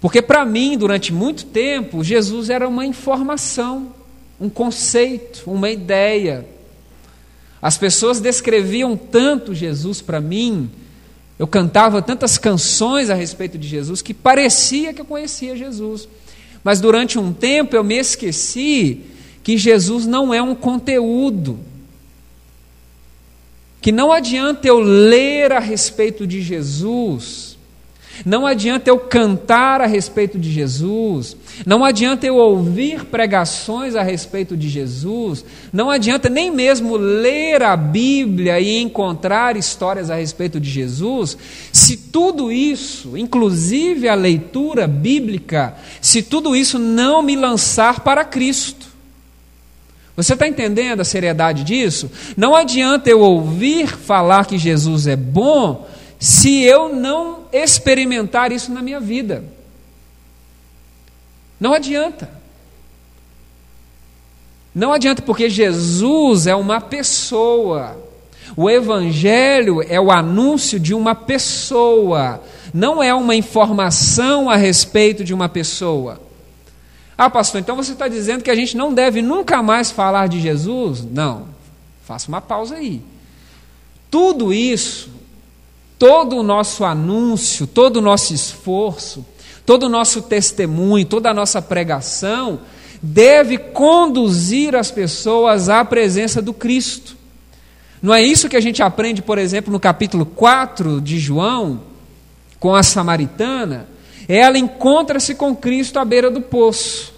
Porque 0.00 0.20
para 0.20 0.44
mim, 0.44 0.76
durante 0.76 1.12
muito 1.12 1.44
tempo, 1.44 2.02
Jesus 2.02 2.50
era 2.50 2.66
uma 2.66 2.84
informação, 2.84 3.94
um 4.40 4.50
conceito, 4.50 5.48
uma 5.48 5.70
ideia. 5.70 6.44
As 7.62 7.78
pessoas 7.78 8.18
descreviam 8.18 8.96
tanto 8.96 9.54
Jesus 9.54 10.02
para 10.02 10.20
mim 10.20 10.68
eu 11.38 11.46
cantava 11.46 12.02
tantas 12.02 12.36
canções 12.38 13.10
a 13.10 13.14
respeito 13.14 13.56
de 13.56 13.68
Jesus 13.68 14.02
que 14.02 14.14
parecia 14.14 14.92
que 14.92 15.00
eu 15.00 15.04
conhecia 15.04 15.56
Jesus. 15.56 16.08
Mas 16.64 16.80
durante 16.80 17.18
um 17.18 17.32
tempo 17.32 17.76
eu 17.76 17.84
me 17.84 17.96
esqueci 17.96 19.02
que 19.42 19.56
Jesus 19.56 20.06
não 20.06 20.32
é 20.34 20.42
um 20.42 20.54
conteúdo. 20.54 21.58
Que 23.80 23.92
não 23.92 24.10
adianta 24.10 24.66
eu 24.66 24.80
ler 24.80 25.52
a 25.52 25.60
respeito 25.60 26.26
de 26.26 26.42
Jesus 26.42 27.57
não 28.24 28.46
adianta 28.46 28.90
eu 28.90 28.98
cantar 28.98 29.80
a 29.80 29.86
respeito 29.86 30.38
de 30.38 30.50
Jesus, 30.50 31.36
não 31.64 31.84
adianta 31.84 32.26
eu 32.26 32.36
ouvir 32.36 33.04
pregações 33.04 33.94
a 33.94 34.02
respeito 34.02 34.56
de 34.56 34.68
Jesus, 34.68 35.44
não 35.72 35.90
adianta 35.90 36.28
nem 36.28 36.50
mesmo 36.50 36.96
ler 36.96 37.62
a 37.62 37.76
Bíblia 37.76 38.60
e 38.60 38.80
encontrar 38.80 39.56
histórias 39.56 40.10
a 40.10 40.16
respeito 40.16 40.58
de 40.58 40.70
Jesus, 40.70 41.36
se 41.72 41.96
tudo 41.96 42.50
isso, 42.50 43.16
inclusive 43.16 44.08
a 44.08 44.14
leitura 44.14 44.86
bíblica, 44.86 45.74
se 46.00 46.22
tudo 46.22 46.56
isso 46.56 46.78
não 46.78 47.22
me 47.22 47.36
lançar 47.36 48.00
para 48.00 48.24
Cristo. 48.24 48.88
Você 50.18 50.32
está 50.32 50.48
entendendo 50.48 51.00
a 51.00 51.04
seriedade 51.04 51.62
disso? 51.62 52.10
Não 52.36 52.52
adianta 52.52 53.08
eu 53.08 53.20
ouvir 53.20 53.86
falar 53.86 54.46
que 54.46 54.58
Jesus 54.58 55.06
é 55.06 55.14
bom 55.14 55.86
se 56.18 56.62
eu 56.62 56.94
não 56.94 57.44
experimentar 57.52 58.50
isso 58.50 58.72
na 58.72 58.82
minha 58.82 58.98
vida. 58.98 59.44
Não 61.60 61.72
adianta. 61.72 62.30
Não 64.74 64.92
adianta, 64.92 65.22
porque 65.22 65.48
Jesus 65.48 66.46
é 66.46 66.54
uma 66.54 66.80
pessoa. 66.80 67.96
O 68.56 68.68
Evangelho 68.68 69.82
é 69.82 70.00
o 70.00 70.10
anúncio 70.10 70.80
de 70.80 70.94
uma 70.94 71.14
pessoa, 71.14 72.42
não 72.72 73.02
é 73.02 73.12
uma 73.12 73.34
informação 73.34 74.48
a 74.48 74.56
respeito 74.56 75.22
de 75.22 75.34
uma 75.34 75.48
pessoa. 75.48 76.20
Ah, 77.16 77.28
pastor, 77.28 77.60
então 77.60 77.76
você 77.76 77.92
está 77.92 78.08
dizendo 78.08 78.42
que 78.42 78.50
a 78.50 78.54
gente 78.54 78.76
não 78.76 78.94
deve 78.94 79.20
nunca 79.20 79.62
mais 79.62 79.90
falar 79.90 80.28
de 80.28 80.40
Jesus? 80.40 81.04
Não, 81.04 81.48
faça 82.04 82.28
uma 82.28 82.40
pausa 82.40 82.76
aí. 82.76 83.02
Tudo 84.10 84.52
isso 84.52 85.10
todo 85.98 86.36
o 86.36 86.42
nosso 86.42 86.84
anúncio, 86.84 87.66
todo 87.66 87.96
o 87.96 88.02
nosso 88.02 88.32
esforço, 88.32 89.24
todo 89.66 89.84
o 89.84 89.88
nosso 89.88 90.22
testemunho, 90.22 91.04
toda 91.04 91.30
a 91.30 91.34
nossa 91.34 91.60
pregação 91.60 92.60
deve 93.02 93.58
conduzir 93.58 94.74
as 94.74 94.90
pessoas 94.90 95.68
à 95.68 95.84
presença 95.84 96.40
do 96.42 96.52
Cristo. 96.52 97.16
Não 98.00 98.14
é 98.14 98.22
isso 98.22 98.48
que 98.48 98.56
a 98.56 98.60
gente 98.60 98.82
aprende, 98.82 99.22
por 99.22 99.38
exemplo, 99.38 99.72
no 99.72 99.80
capítulo 99.80 100.24
4 100.24 101.00
de 101.00 101.18
João, 101.18 101.80
com 102.60 102.74
a 102.74 102.82
samaritana, 102.82 103.88
ela 104.28 104.58
encontra-se 104.58 105.34
com 105.34 105.54
Cristo 105.54 105.98
à 105.98 106.04
beira 106.04 106.30
do 106.30 106.40
poço. 106.40 107.14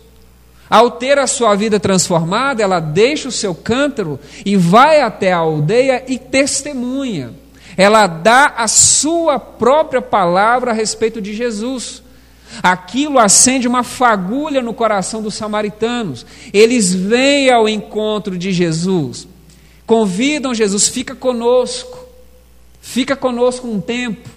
Ao 0.68 0.90
ter 0.90 1.18
a 1.18 1.26
sua 1.26 1.54
vida 1.56 1.80
transformada, 1.80 2.62
ela 2.62 2.78
deixa 2.78 3.28
o 3.28 3.32
seu 3.32 3.54
cântaro 3.54 4.20
e 4.46 4.56
vai 4.56 5.00
até 5.00 5.32
a 5.32 5.38
aldeia 5.38 6.04
e 6.06 6.16
testemunha. 6.18 7.34
Ela 7.80 8.06
dá 8.06 8.56
a 8.58 8.68
sua 8.68 9.38
própria 9.40 10.02
palavra 10.02 10.70
a 10.70 10.74
respeito 10.74 11.18
de 11.18 11.32
Jesus. 11.32 12.02
Aquilo 12.62 13.18
acende 13.18 13.66
uma 13.66 13.82
fagulha 13.82 14.60
no 14.60 14.74
coração 14.74 15.22
dos 15.22 15.34
samaritanos. 15.34 16.26
Eles 16.52 16.92
vêm 16.92 17.48
ao 17.48 17.66
encontro 17.66 18.36
de 18.36 18.52
Jesus, 18.52 19.26
convidam 19.86 20.52
Jesus, 20.52 20.88
fica 20.88 21.14
conosco, 21.14 22.06
fica 22.82 23.16
conosco 23.16 23.66
um 23.66 23.80
tempo. 23.80 24.28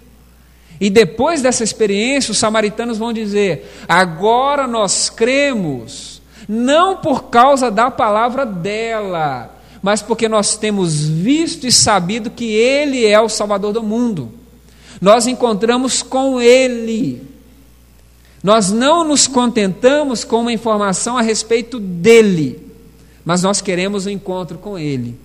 E 0.79 0.89
depois 0.89 1.41
dessa 1.41 1.65
experiência, 1.65 2.31
os 2.31 2.37
samaritanos 2.37 2.97
vão 2.97 3.11
dizer: 3.11 3.69
agora 3.89 4.67
nós 4.67 5.09
cremos, 5.09 6.21
não 6.47 6.95
por 6.95 7.25
causa 7.25 7.69
da 7.69 7.91
palavra 7.91 8.45
dela, 8.45 9.53
mas 9.83 10.01
porque 10.01 10.27
nós 10.29 10.55
temos 10.55 11.03
visto 11.03 11.67
e 11.67 11.71
sabido 11.71 12.31
que 12.31 12.45
Ele 12.45 13.05
é 13.05 13.19
o 13.19 13.29
Salvador 13.29 13.73
do 13.73 13.83
mundo. 13.83 14.31
Nós 14.99 15.27
encontramos 15.27 16.01
com 16.01 16.41
Ele. 16.41 17.33
Nós 18.43 18.71
não 18.71 19.05
nos 19.05 19.25
contentamos 19.25 20.25
com 20.25 20.41
uma 20.41 20.51
informação 20.51 21.17
a 21.17 21.21
respeito 21.21 21.79
dele, 21.79 22.61
mas 23.23 23.41
nós 23.41 23.61
queremos 23.61 24.05
o 24.05 24.09
um 24.09 24.11
encontro 24.11 24.57
com 24.57 24.77
ele. 24.77 25.17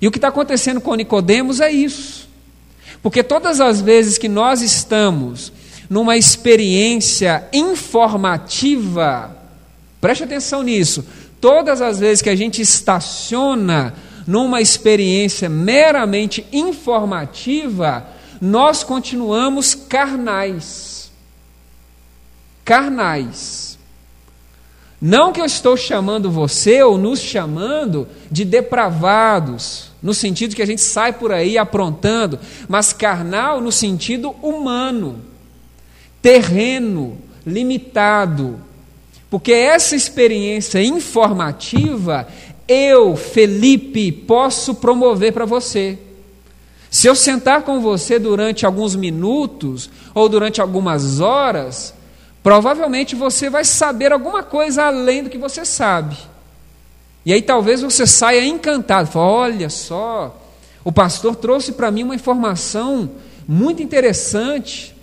E 0.00 0.08
o 0.08 0.10
que 0.10 0.16
está 0.16 0.28
acontecendo 0.28 0.80
com 0.80 0.94
Nicodemos 0.94 1.60
é 1.60 1.70
isso. 1.70 2.26
Porque 3.02 3.22
todas 3.22 3.60
as 3.60 3.82
vezes 3.82 4.16
que 4.16 4.30
nós 4.30 4.62
estamos 4.62 5.52
numa 5.90 6.16
experiência 6.16 7.46
informativa, 7.52 9.36
preste 10.00 10.24
atenção 10.24 10.62
nisso, 10.62 11.04
todas 11.44 11.82
as 11.82 11.98
vezes 12.00 12.22
que 12.22 12.30
a 12.30 12.34
gente 12.34 12.62
estaciona 12.62 13.92
numa 14.26 14.62
experiência 14.62 15.46
meramente 15.46 16.46
informativa, 16.50 18.06
nós 18.40 18.82
continuamos 18.82 19.74
carnais. 19.74 21.12
Carnais. 22.64 23.78
Não 24.98 25.34
que 25.34 25.40
eu 25.42 25.44
estou 25.44 25.76
chamando 25.76 26.30
você 26.30 26.82
ou 26.82 26.96
nos 26.96 27.20
chamando 27.20 28.08
de 28.30 28.42
depravados, 28.46 29.90
no 30.02 30.14
sentido 30.14 30.56
que 30.56 30.62
a 30.62 30.66
gente 30.66 30.80
sai 30.80 31.12
por 31.12 31.30
aí 31.30 31.58
aprontando, 31.58 32.40
mas 32.66 32.94
carnal 32.94 33.60
no 33.60 33.70
sentido 33.70 34.30
humano, 34.40 35.20
terreno, 36.22 37.18
limitado. 37.44 38.58
Porque 39.34 39.52
essa 39.52 39.96
experiência 39.96 40.80
informativa, 40.80 42.28
eu, 42.68 43.16
Felipe, 43.16 44.12
posso 44.12 44.76
promover 44.76 45.32
para 45.32 45.44
você. 45.44 45.98
Se 46.88 47.08
eu 47.08 47.16
sentar 47.16 47.62
com 47.62 47.80
você 47.80 48.16
durante 48.16 48.64
alguns 48.64 48.94
minutos 48.94 49.90
ou 50.14 50.28
durante 50.28 50.60
algumas 50.60 51.18
horas, 51.18 51.92
provavelmente 52.44 53.16
você 53.16 53.50
vai 53.50 53.64
saber 53.64 54.12
alguma 54.12 54.44
coisa 54.44 54.84
além 54.84 55.24
do 55.24 55.30
que 55.30 55.36
você 55.36 55.64
sabe. 55.64 56.16
E 57.26 57.32
aí 57.32 57.42
talvez 57.42 57.82
você 57.82 58.06
saia 58.06 58.44
encantado, 58.44 59.10
fala, 59.10 59.26
olha 59.26 59.68
só, 59.68 60.40
o 60.84 60.92
pastor 60.92 61.34
trouxe 61.34 61.72
para 61.72 61.90
mim 61.90 62.04
uma 62.04 62.14
informação 62.14 63.10
muito 63.48 63.82
interessante 63.82 64.93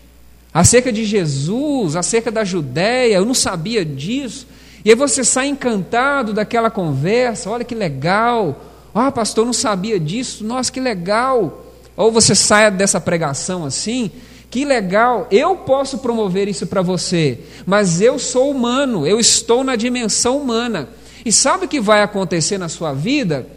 acerca 0.53 0.91
de 0.91 1.05
Jesus, 1.05 1.95
acerca 1.95 2.31
da 2.31 2.43
Judéia, 2.43 3.15
eu 3.15 3.25
não 3.25 3.33
sabia 3.33 3.85
disso. 3.85 4.47
E 4.83 4.89
aí 4.89 4.95
você 4.95 5.23
sai 5.23 5.47
encantado 5.47 6.33
daquela 6.33 6.69
conversa, 6.69 7.49
olha 7.49 7.63
que 7.63 7.75
legal. 7.75 8.65
Ah, 8.93 9.11
pastor, 9.11 9.45
não 9.45 9.53
sabia 9.53 9.99
disso, 9.99 10.43
nossa, 10.43 10.71
que 10.71 10.79
legal. 10.79 11.65
Ou 11.95 12.11
você 12.11 12.33
saia 12.35 12.71
dessa 12.71 12.99
pregação 12.99 13.65
assim, 13.65 14.11
que 14.49 14.65
legal, 14.65 15.27
eu 15.31 15.55
posso 15.55 15.99
promover 15.99 16.47
isso 16.47 16.67
para 16.67 16.81
você, 16.81 17.39
mas 17.65 18.01
eu 18.01 18.19
sou 18.19 18.51
humano, 18.51 19.07
eu 19.07 19.19
estou 19.19 19.63
na 19.63 19.77
dimensão 19.77 20.37
humana. 20.37 20.89
E 21.23 21.31
sabe 21.31 21.65
o 21.65 21.69
que 21.69 21.79
vai 21.79 22.01
acontecer 22.01 22.57
na 22.57 22.67
sua 22.67 22.91
vida? 22.91 23.47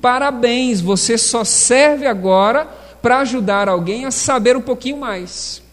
Parabéns, 0.00 0.80
você 0.80 1.16
só 1.16 1.42
serve 1.42 2.06
agora 2.06 2.68
para 3.00 3.18
ajudar 3.20 3.68
alguém 3.68 4.04
a 4.04 4.10
saber 4.10 4.56
um 4.56 4.60
pouquinho 4.60 4.98
mais. 4.98 5.63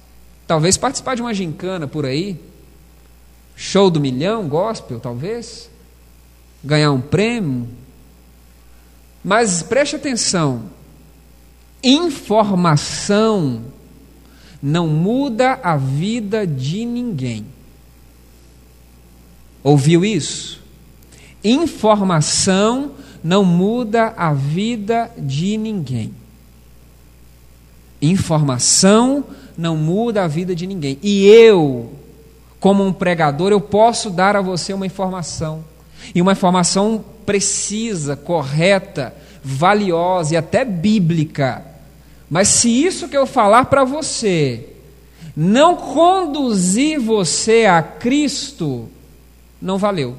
Talvez 0.52 0.76
participar 0.76 1.16
de 1.16 1.22
uma 1.22 1.34
gincana 1.34 1.88
por 1.88 2.06
aí, 2.06 2.38
show 3.56 3.90
do 3.90 4.02
milhão, 4.02 4.50
gospel, 4.50 5.00
talvez, 5.00 5.70
ganhar 6.62 6.92
um 6.92 7.00
prêmio. 7.00 7.70
Mas 9.24 9.64
preste 9.64 9.96
atenção: 9.96 10.64
informação 11.82 13.62
não 14.62 14.90
muda 14.90 15.58
a 15.64 15.78
vida 15.78 16.46
de 16.46 16.84
ninguém. 16.84 17.46
Ouviu 19.64 20.04
isso? 20.04 20.62
Informação 21.42 22.92
não 23.24 23.46
muda 23.46 24.14
a 24.18 24.34
vida 24.34 25.10
de 25.18 25.56
ninguém. 25.56 26.14
Informação 28.02 29.24
não 29.24 29.41
muda 29.76 30.24
a 30.24 30.28
vida 30.28 30.56
de 30.56 30.66
ninguém. 30.68 30.98
E 31.02 31.28
eu, 31.28 31.92
como 32.60 32.86
um 32.86 32.94
pregador, 32.94 33.52
eu 33.52 33.62
posso 33.62 34.10
dar 34.10 34.36
a 34.36 34.42
você 34.42 34.74
uma 34.74 34.86
informação. 34.86 35.64
E 36.14 36.22
uma 36.22 36.32
informação 36.32 37.04
precisa, 37.26 38.16
correta, 38.16 39.14
valiosa 39.44 40.34
e 40.34 40.38
até 40.38 40.66
bíblica. 40.66 41.64
Mas 42.30 42.48
se 42.48 42.70
isso 42.70 43.10
que 43.10 43.18
eu 43.18 43.26
falar 43.26 43.66
para 43.66 43.84
você 43.84 44.68
não 45.36 45.76
conduzir 45.76 47.00
você 47.00 47.66
a 47.66 47.82
Cristo, 47.82 48.90
não 49.62 49.78
valeu. 49.78 50.16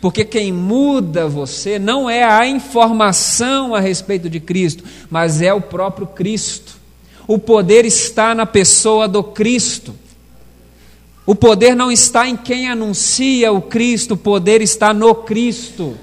Porque 0.00 0.24
quem 0.24 0.52
muda 0.52 1.28
você 1.28 1.78
não 1.78 2.10
é 2.10 2.24
a 2.24 2.46
informação 2.46 3.74
a 3.74 3.80
respeito 3.80 4.28
de 4.28 4.40
Cristo, 4.40 4.82
mas 5.08 5.40
é 5.40 5.54
o 5.54 5.60
próprio 5.60 6.06
Cristo. 6.06 6.81
O 7.26 7.38
poder 7.38 7.84
está 7.84 8.34
na 8.34 8.46
pessoa 8.46 9.06
do 9.06 9.22
Cristo. 9.22 9.94
O 11.24 11.34
poder 11.34 11.76
não 11.76 11.90
está 11.90 12.28
em 12.28 12.36
quem 12.36 12.68
anuncia 12.68 13.52
o 13.52 13.62
Cristo, 13.62 14.14
o 14.14 14.16
poder 14.16 14.60
está 14.60 14.92
no 14.92 15.14
Cristo. 15.14 15.96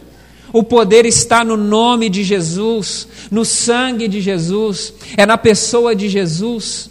O 0.51 0.63
poder 0.63 1.05
está 1.05 1.43
no 1.43 1.55
nome 1.55 2.09
de 2.09 2.23
Jesus, 2.23 3.07
no 3.29 3.45
sangue 3.45 4.07
de 4.07 4.19
Jesus, 4.19 4.93
é 5.15 5.25
na 5.25 5.37
pessoa 5.37 5.95
de 5.95 6.09
Jesus. 6.09 6.89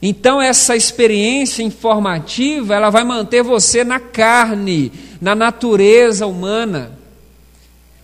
Então 0.00 0.40
essa 0.40 0.76
experiência 0.76 1.62
informativa, 1.62 2.74
ela 2.74 2.90
vai 2.90 3.04
manter 3.04 3.42
você 3.42 3.82
na 3.82 3.98
carne, 3.98 4.92
na 5.20 5.34
natureza 5.34 6.26
humana. 6.26 6.92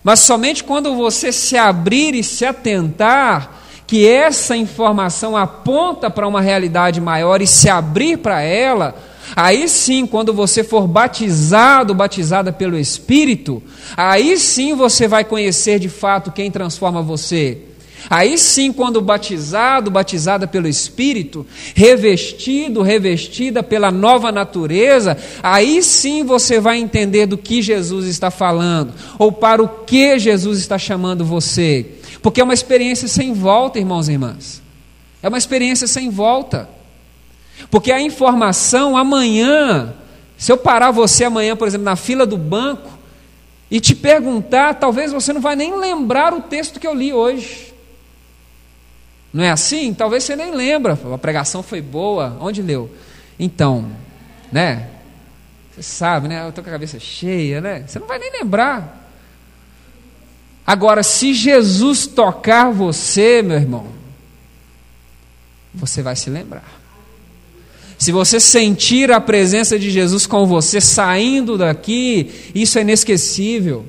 Mas 0.03 0.21
somente 0.21 0.63
quando 0.63 0.95
você 0.95 1.31
se 1.31 1.55
abrir 1.55 2.15
e 2.15 2.23
se 2.23 2.43
atentar, 2.43 3.60
que 3.91 4.07
essa 4.07 4.55
informação 4.55 5.35
aponta 5.35 6.09
para 6.09 6.25
uma 6.25 6.39
realidade 6.39 7.01
maior 7.01 7.41
e 7.41 7.45
se 7.45 7.67
abrir 7.67 8.19
para 8.19 8.41
ela, 8.41 8.95
aí 9.35 9.67
sim, 9.67 10.07
quando 10.07 10.31
você 10.33 10.63
for 10.63 10.87
batizado, 10.87 11.93
batizada 11.93 12.53
pelo 12.53 12.79
Espírito, 12.79 13.61
aí 13.97 14.37
sim 14.37 14.75
você 14.75 15.09
vai 15.09 15.25
conhecer 15.25 15.77
de 15.77 15.89
fato 15.89 16.31
quem 16.31 16.49
transforma 16.49 17.01
você. 17.01 17.57
Aí 18.09 18.37
sim, 18.37 18.71
quando 18.71 19.01
batizado, 19.01 19.91
batizada 19.91 20.47
pelo 20.47 20.69
Espírito, 20.69 21.45
revestido, 21.75 22.81
revestida 22.81 23.61
pela 23.61 23.91
nova 23.91 24.31
natureza, 24.31 25.17
aí 25.43 25.83
sim 25.83 26.23
você 26.23 26.61
vai 26.61 26.77
entender 26.77 27.25
do 27.25 27.37
que 27.37 27.61
Jesus 27.61 28.07
está 28.07 28.31
falando, 28.31 28.93
ou 29.19 29.33
para 29.33 29.61
o 29.61 29.67
que 29.67 30.17
Jesus 30.17 30.59
está 30.59 30.77
chamando 30.77 31.25
você. 31.25 31.97
Porque 32.21 32.41
é 32.41 32.43
uma 32.43 32.53
experiência 32.53 33.07
sem 33.07 33.33
volta, 33.33 33.79
irmãos 33.79 34.07
e 34.07 34.13
irmãs. 34.13 34.61
É 35.21 35.27
uma 35.27 35.37
experiência 35.37 35.87
sem 35.87 36.09
volta. 36.09 36.69
Porque 37.69 37.91
a 37.91 38.01
informação 38.01 38.97
amanhã, 38.97 39.93
se 40.37 40.51
eu 40.51 40.57
parar 40.57 40.91
você 40.91 41.25
amanhã, 41.25 41.55
por 41.55 41.67
exemplo, 41.67 41.85
na 41.85 41.95
fila 41.95 42.25
do 42.25 42.37
banco, 42.37 42.89
e 43.69 43.79
te 43.79 43.95
perguntar, 43.95 44.73
talvez 44.73 45.13
você 45.13 45.31
não 45.31 45.39
vai 45.39 45.55
nem 45.55 45.79
lembrar 45.79 46.33
o 46.33 46.41
texto 46.41 46.77
que 46.77 46.85
eu 46.85 46.93
li 46.93 47.13
hoje. 47.13 47.73
Não 49.33 49.43
é 49.43 49.49
assim? 49.49 49.93
Talvez 49.93 50.25
você 50.25 50.35
nem 50.35 50.51
lembra. 50.51 50.99
A 51.13 51.17
pregação 51.17 51.63
foi 51.63 51.81
boa. 51.81 52.37
Onde 52.41 52.61
leu? 52.61 52.91
Então, 53.39 53.89
né? 54.51 54.89
Você 55.71 55.81
sabe, 55.81 56.27
né? 56.27 56.43
Eu 56.43 56.49
estou 56.49 56.61
com 56.61 56.69
a 56.69 56.73
cabeça 56.73 56.99
cheia, 56.99 57.61
né? 57.61 57.85
Você 57.87 57.97
não 57.97 58.07
vai 58.07 58.19
nem 58.19 58.29
lembrar. 58.33 59.00
Agora, 60.65 61.03
se 61.03 61.33
Jesus 61.33 62.07
tocar 62.07 62.71
você, 62.71 63.41
meu 63.41 63.57
irmão, 63.57 63.87
você 65.73 66.01
vai 66.01 66.15
se 66.15 66.29
lembrar. 66.29 66.81
Se 67.97 68.11
você 68.11 68.39
sentir 68.39 69.11
a 69.11 69.21
presença 69.21 69.77
de 69.77 69.89
Jesus 69.91 70.25
com 70.25 70.45
você 70.45 70.81
saindo 70.81 71.57
daqui, 71.57 72.31
isso 72.55 72.79
é 72.79 72.81
inesquecível. 72.81 73.85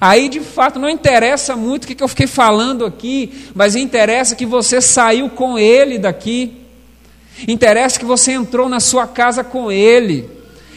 Aí 0.00 0.28
de 0.28 0.40
fato 0.40 0.78
não 0.78 0.88
interessa 0.88 1.56
muito 1.56 1.84
o 1.84 1.86
que 1.86 2.02
eu 2.02 2.08
fiquei 2.08 2.26
falando 2.26 2.84
aqui, 2.84 3.32
mas 3.54 3.76
interessa 3.76 4.34
que 4.34 4.46
você 4.46 4.80
saiu 4.80 5.30
com 5.30 5.58
Ele 5.58 5.98
daqui. 5.98 6.56
Interessa 7.46 7.98
que 7.98 8.04
você 8.04 8.32
entrou 8.32 8.68
na 8.68 8.80
sua 8.80 9.06
casa 9.06 9.42
com 9.42 9.70
Ele. 9.70 10.28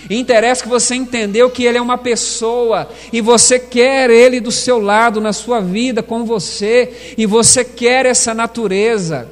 Interessa 0.09 0.63
que 0.63 0.69
você 0.69 0.95
entendeu 0.95 1.49
que 1.49 1.63
Ele 1.63 1.77
é 1.77 1.81
uma 1.81 1.97
pessoa 1.97 2.89
e 3.11 3.21
você 3.21 3.57
quer 3.59 4.09
Ele 4.09 4.39
do 4.39 4.51
seu 4.51 4.79
lado, 4.79 5.21
na 5.21 5.33
sua 5.33 5.59
vida, 5.59 6.03
com 6.03 6.25
você, 6.25 7.13
e 7.17 7.25
você 7.25 7.63
quer 7.63 8.05
essa 8.05 8.33
natureza. 8.33 9.29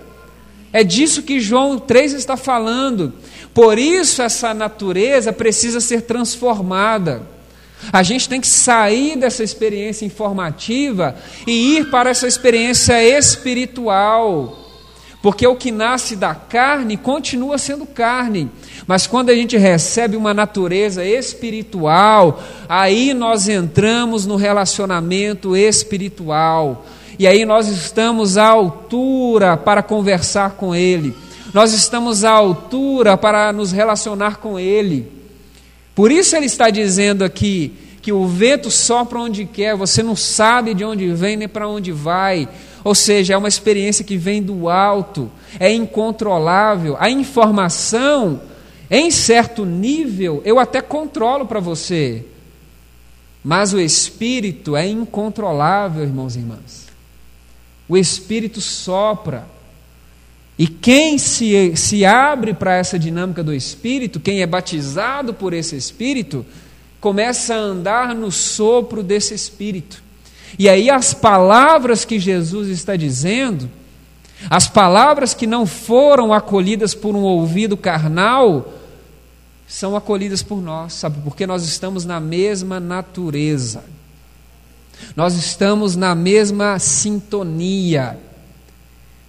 É 0.73 0.83
disso 0.83 1.23
que 1.23 1.39
João 1.39 1.77
3 1.77 2.13
está 2.13 2.37
falando. 2.37 3.13
Por 3.53 3.77
isso, 3.77 4.21
essa 4.21 4.53
natureza 4.53 5.33
precisa 5.33 5.81
ser 5.81 6.03
transformada. 6.03 7.23
A 7.91 8.03
gente 8.03 8.29
tem 8.29 8.39
que 8.39 8.47
sair 8.47 9.17
dessa 9.17 9.43
experiência 9.43 10.05
informativa 10.05 11.15
e 11.47 11.77
ir 11.77 11.89
para 11.89 12.11
essa 12.11 12.27
experiência 12.27 13.03
espiritual. 13.03 14.60
Porque 15.21 15.45
o 15.45 15.55
que 15.55 15.71
nasce 15.71 16.15
da 16.15 16.33
carne 16.33 16.97
continua 16.97 17.57
sendo 17.57 17.85
carne. 17.85 18.49
Mas 18.87 19.05
quando 19.05 19.29
a 19.29 19.35
gente 19.35 19.55
recebe 19.55 20.17
uma 20.17 20.33
natureza 20.33 21.05
espiritual, 21.05 22.41
aí 22.67 23.13
nós 23.13 23.47
entramos 23.47 24.25
no 24.25 24.35
relacionamento 24.35 25.55
espiritual. 25.55 26.85
E 27.19 27.27
aí 27.27 27.45
nós 27.45 27.67
estamos 27.67 28.35
à 28.35 28.47
altura 28.47 29.55
para 29.55 29.83
conversar 29.83 30.51
com 30.51 30.73
Ele, 30.73 31.13
nós 31.53 31.71
estamos 31.71 32.23
à 32.23 32.31
altura 32.31 33.15
para 33.15 33.53
nos 33.53 33.71
relacionar 33.71 34.37
com 34.37 34.57
Ele. 34.57 35.11
Por 35.93 36.11
isso 36.11 36.35
Ele 36.35 36.47
está 36.47 36.71
dizendo 36.71 37.23
aqui 37.23 37.73
que 38.01 38.11
o 38.11 38.25
vento 38.25 38.71
sopra 38.71 39.19
onde 39.19 39.45
quer, 39.45 39.75
você 39.75 40.01
não 40.01 40.15
sabe 40.15 40.73
de 40.73 40.83
onde 40.83 41.13
vem 41.13 41.37
nem 41.37 41.47
para 41.47 41.67
onde 41.67 41.91
vai. 41.91 42.49
Ou 42.83 42.95
seja, 42.95 43.33
é 43.33 43.37
uma 43.37 43.47
experiência 43.47 44.03
que 44.03 44.17
vem 44.17 44.41
do 44.41 44.69
alto, 44.69 45.31
é 45.59 45.71
incontrolável. 45.71 46.95
A 46.99 47.09
informação, 47.09 48.41
em 48.89 49.11
certo 49.11 49.65
nível, 49.65 50.41
eu 50.45 50.59
até 50.59 50.81
controlo 50.81 51.45
para 51.45 51.59
você, 51.59 52.25
mas 53.43 53.73
o 53.73 53.79
espírito 53.79 54.75
é 54.75 54.87
incontrolável, 54.87 56.03
irmãos 56.03 56.35
e 56.35 56.39
irmãs 56.39 56.91
o 57.91 57.97
Espírito 57.97 58.61
sopra. 58.61 59.45
E 60.57 60.65
quem 60.65 61.17
se, 61.17 61.75
se 61.75 62.05
abre 62.05 62.53
para 62.53 62.73
essa 62.73 62.97
dinâmica 62.97 63.43
do 63.43 63.53
Espírito, 63.53 64.17
quem 64.17 64.41
é 64.41 64.47
batizado 64.47 65.33
por 65.33 65.51
esse 65.51 65.75
Espírito, 65.75 66.45
começa 67.01 67.53
a 67.53 67.57
andar 67.57 68.15
no 68.15 68.31
sopro 68.31 69.03
desse 69.03 69.33
Espírito. 69.33 70.01
E 70.57 70.67
aí 70.69 70.89
as 70.89 71.13
palavras 71.13 72.05
que 72.05 72.19
Jesus 72.19 72.67
está 72.69 72.95
dizendo, 72.95 73.69
as 74.49 74.67
palavras 74.67 75.33
que 75.33 75.47
não 75.47 75.65
foram 75.65 76.33
acolhidas 76.33 76.93
por 76.93 77.15
um 77.15 77.21
ouvido 77.21 77.77
carnal, 77.77 78.73
são 79.67 79.95
acolhidas 79.95 80.43
por 80.43 80.61
nós, 80.61 80.93
sabe? 80.93 81.19
Porque 81.23 81.47
nós 81.47 81.63
estamos 81.63 82.03
na 82.03 82.19
mesma 82.19 82.79
natureza. 82.79 83.83
Nós 85.15 85.35
estamos 85.35 85.95
na 85.95 86.13
mesma 86.13 86.77
sintonia. 86.77 88.19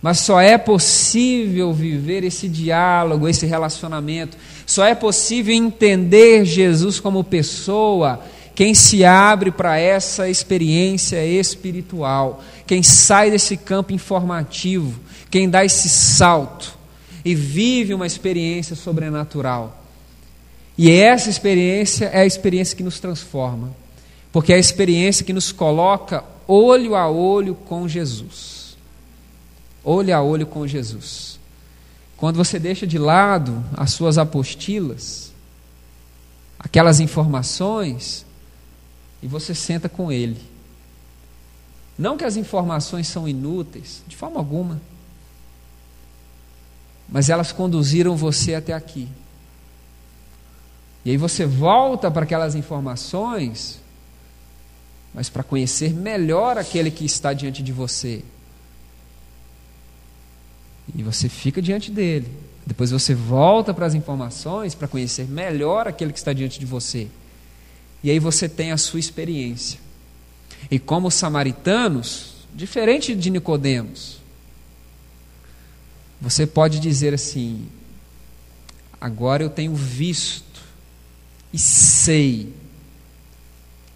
Mas 0.03 0.19
só 0.19 0.41
é 0.41 0.59
possível 0.59 1.73
viver 1.73 2.25
esse 2.25 2.49
diálogo, 2.49 3.29
esse 3.29 3.47
relacionamento, 3.47 4.37
só 4.67 4.85
é 4.85 4.97
possível 4.97 5.55
entender 5.55 6.45
Jesus 6.45 6.99
como 6.99 7.23
pessoa 7.23 8.21
quem 8.55 8.75
se 8.75 9.05
abre 9.05 9.51
para 9.51 9.79
essa 9.79 10.29
experiência 10.29 11.25
espiritual, 11.25 12.43
quem 12.67 12.83
sai 12.83 13.31
desse 13.31 13.57
campo 13.57 13.93
informativo, 13.93 15.01
quem 15.31 15.49
dá 15.49 15.65
esse 15.65 15.89
salto 15.89 16.77
e 17.25 17.35
vive 17.35 17.95
uma 17.95 18.07
experiência 18.07 18.77
sobrenatural. 18.77 19.83
E 20.77 20.91
essa 20.91 21.31
experiência 21.31 22.07
é 22.07 22.21
a 22.21 22.27
experiência 22.27 22.77
que 22.77 22.83
nos 22.83 22.99
transforma 23.01 23.83
porque 24.33 24.53
é 24.53 24.57
a 24.57 24.59
experiência 24.59 25.25
que 25.25 25.33
nos 25.33 25.53
coloca 25.53 26.25
olho 26.49 26.97
a 26.97 27.09
olho 27.09 27.55
com 27.55 27.87
Jesus. 27.87 28.77
Olho 29.85 30.17
a 30.17 30.23
olho 30.23 30.47
com 30.47 30.67
Jesus. 30.67 31.39
Quando 32.17 32.37
você 32.37 32.59
deixa 32.59 32.87
de 32.87 32.99
lado 32.99 33.63
as 33.77 33.93
suas 33.93 34.17
apostilas, 34.17 35.33
aquelas 36.59 36.99
informações, 36.99 38.25
e 39.23 39.27
você 39.27 39.55
senta 39.55 39.89
com 39.89 40.11
Ele. 40.11 40.41
Não 41.99 42.17
que 42.17 42.25
as 42.25 42.37
informações 42.37 43.07
são 43.07 43.29
inúteis, 43.29 44.03
de 44.07 44.17
forma 44.17 44.39
alguma, 44.39 44.81
mas 47.09 47.29
elas 47.29 47.53
conduziram 47.53 48.17
você 48.17 48.55
até 48.55 48.73
aqui. 48.73 49.09
E 51.05 51.11
aí 51.11 51.17
você 51.17 51.45
volta 51.45 52.11
para 52.11 52.25
aquelas 52.25 52.55
informações 52.55 53.83
mas 55.15 55.29
para 55.29 55.43
conhecer 55.43 55.93
melhor 55.93 56.57
aquele 56.57 56.91
que 56.91 57.05
está 57.05 57.33
diante 57.33 57.63
de 57.63 57.73
você. 57.73 58.23
E 60.95 61.03
você 61.03 61.29
fica 61.29 61.61
diante 61.61 61.91
dele. 61.91 62.33
Depois 62.67 62.91
você 62.91 63.15
volta 63.15 63.75
para 63.75 63.87
as 63.87 63.95
informações 63.95 64.75
para 64.75 64.89
conhecer 64.89 65.29
melhor 65.29 65.87
aquele 65.87 66.13
que 66.13 66.19
está 66.19 66.33
diante 66.33 66.59
de 66.59 66.67
você. 66.67 67.09
E 68.03 68.11
aí 68.11 68.19
você 68.19 68.49
tem 68.49 68.73
a 68.73 68.77
sua 68.77 68.99
experiência. 68.99 69.79
E 70.71 70.79
como 70.79 71.09
os 71.09 71.15
samaritanos, 71.15 72.47
diferente 72.55 73.15
de 73.15 73.31
Nicodemos, 73.31 74.19
você 76.21 76.47
pode 76.47 76.81
dizer 76.81 77.15
assim: 77.15 77.67
agora 79.01 79.43
eu 79.43 79.51
tenho 79.51 79.75
visto 79.75 80.63
e 81.53 81.59
sei 81.59 82.53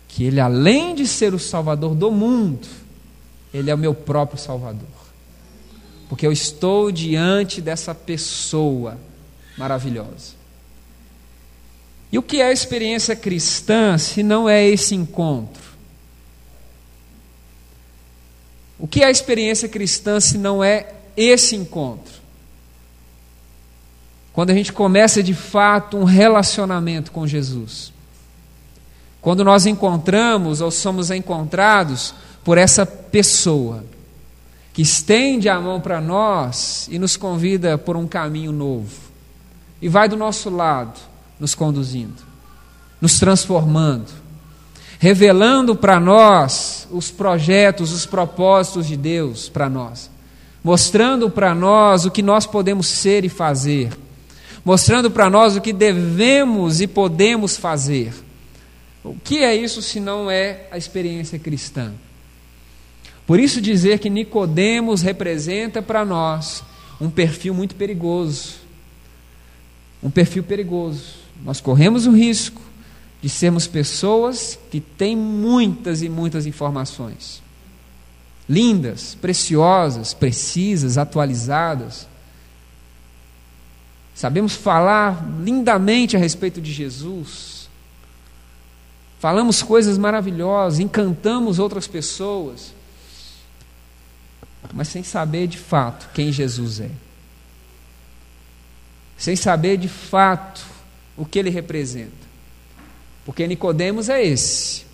que 0.09 0.25
Ele, 0.25 0.41
além 0.41 0.95
de 0.95 1.07
ser 1.07 1.35
o 1.35 1.39
Salvador 1.39 1.95
do 1.95 2.11
mundo, 2.11 2.67
Ele 3.53 3.71
é 3.71 3.75
o 3.75 3.79
meu 3.79 3.95
próprio 3.95 4.39
Salvador. 4.39 4.89
Porque 6.09 6.27
eu 6.27 6.33
estou 6.33 6.91
diante 6.93 7.61
dessa 7.61 7.95
pessoa 7.95 8.99
maravilhosa. 9.57 10.35
E 12.17 12.19
o 12.19 12.23
que 12.23 12.41
é 12.41 12.47
a 12.47 12.51
experiência 12.51 13.15
cristã 13.15 13.99
se 13.99 14.23
não 14.23 14.49
é 14.49 14.67
esse 14.67 14.95
encontro? 14.95 15.63
O 18.79 18.89
que 18.89 19.03
é 19.03 19.05
a 19.05 19.11
experiência 19.11 19.69
cristã 19.69 20.19
se 20.19 20.39
não 20.39 20.65
é 20.65 20.95
esse 21.15 21.55
encontro? 21.55 22.15
Quando 24.33 24.49
a 24.49 24.55
gente 24.55 24.73
começa 24.73 25.23
de 25.23 25.35
fato 25.35 25.99
um 25.99 26.05
relacionamento 26.05 27.13
com 27.13 27.27
Jesus. 27.27 27.93
Quando 29.21 29.45
nós 29.45 29.67
encontramos 29.67 30.63
ou 30.63 30.71
somos 30.71 31.11
encontrados 31.11 32.15
por 32.43 32.57
essa 32.57 32.87
pessoa 32.87 33.85
que 34.73 34.81
estende 34.81 35.51
a 35.51 35.61
mão 35.61 35.83
para 35.83 36.01
nós 36.01 36.89
e 36.91 36.99
nos 36.99 37.15
convida 37.15 37.77
por 37.77 37.95
um 37.95 38.07
caminho 38.07 38.53
novo 38.53 38.97
e 39.83 39.89
vai 39.91 40.09
do 40.09 40.17
nosso 40.17 40.49
lado, 40.49 40.99
nos 41.39 41.55
conduzindo, 41.55 42.23
nos 43.01 43.19
transformando, 43.19 44.11
revelando 44.99 45.77
para 45.77 46.01
nós 46.01 46.89
os 46.91 47.11
projetos, 47.11 47.93
os 47.93 48.07
propósitos 48.07 48.87
de 48.87 48.97
Deus 48.97 49.49
para 49.49 49.69
nós, 49.69 50.11
mostrando 50.63 51.31
para 51.31 51.55
nós 51.55 52.05
o 52.05 52.11
que 52.11 52.23
nós 52.23 52.47
podemos 52.47 52.87
ser 52.87 53.25
e 53.25 53.29
fazer, 53.29 53.93
mostrando 54.65 55.11
para 55.11 55.29
nós 55.29 55.57
o 55.57 55.61
que 55.61 55.73
devemos 55.73 56.81
e 56.81 56.87
podemos 56.87 57.57
fazer 57.57 58.13
o 59.07 59.15
que 59.23 59.39
é 59.39 59.55
isso 59.55 59.81
se 59.81 60.01
não 60.01 60.29
é 60.29 60.67
a 60.71 60.77
experiência 60.77 61.39
cristã? 61.39 61.93
Por 63.25 63.39
isso 63.39 63.61
dizer 63.61 64.01
que 64.01 64.11
Nicodemos 64.11 65.01
representa 65.01 65.81
para 65.81 66.05
nós 66.05 66.65
um 67.01 67.09
perfil 67.09 67.55
muito 67.55 67.77
perigoso. 67.77 68.57
Um 70.03 70.11
perfil 70.11 70.43
perigoso. 70.43 71.26
Nós 71.45 71.61
corremos 71.61 72.07
o 72.07 72.13
risco 72.13 72.61
de 73.23 73.29
sermos 73.29 73.67
pessoas 73.67 74.59
que 74.71 74.81
têm 74.81 75.17
muitas 75.17 76.03
e 76.03 76.09
muitas 76.09 76.47
informações. 76.47 77.43
Lindas, 78.49 79.17
preciosas, 79.17 80.15
precisas, 80.15 80.97
atualizadas. 80.97 82.07
Sabemos 84.15 84.55
falar 84.55 85.27
lindamente 85.43 86.17
a 86.17 86.19
respeito 86.19 86.61
de 86.61 86.73
Jesus, 86.73 87.69
falamos 89.19 89.63
coisas 89.63 89.99
maravilhosas, 89.99 90.79
encantamos 90.79 91.59
outras 91.59 91.87
pessoas, 91.87 92.73
mas 94.73 94.89
sem 94.89 95.03
saber 95.03 95.47
de 95.49 95.59
fato 95.59 96.09
quem 96.15 96.33
Jesus 96.33 96.81
é. 96.81 96.91
sem 99.19 99.37
saber 99.37 99.77
de 99.77 99.89
fato 99.89 100.76
o 101.17 101.25
que 101.25 101.39
ele 101.39 101.51
representa. 101.51 102.27
Porque 103.25 103.47
Nicodemos 103.47 104.09
é 104.09 104.25
esse, 104.25 104.85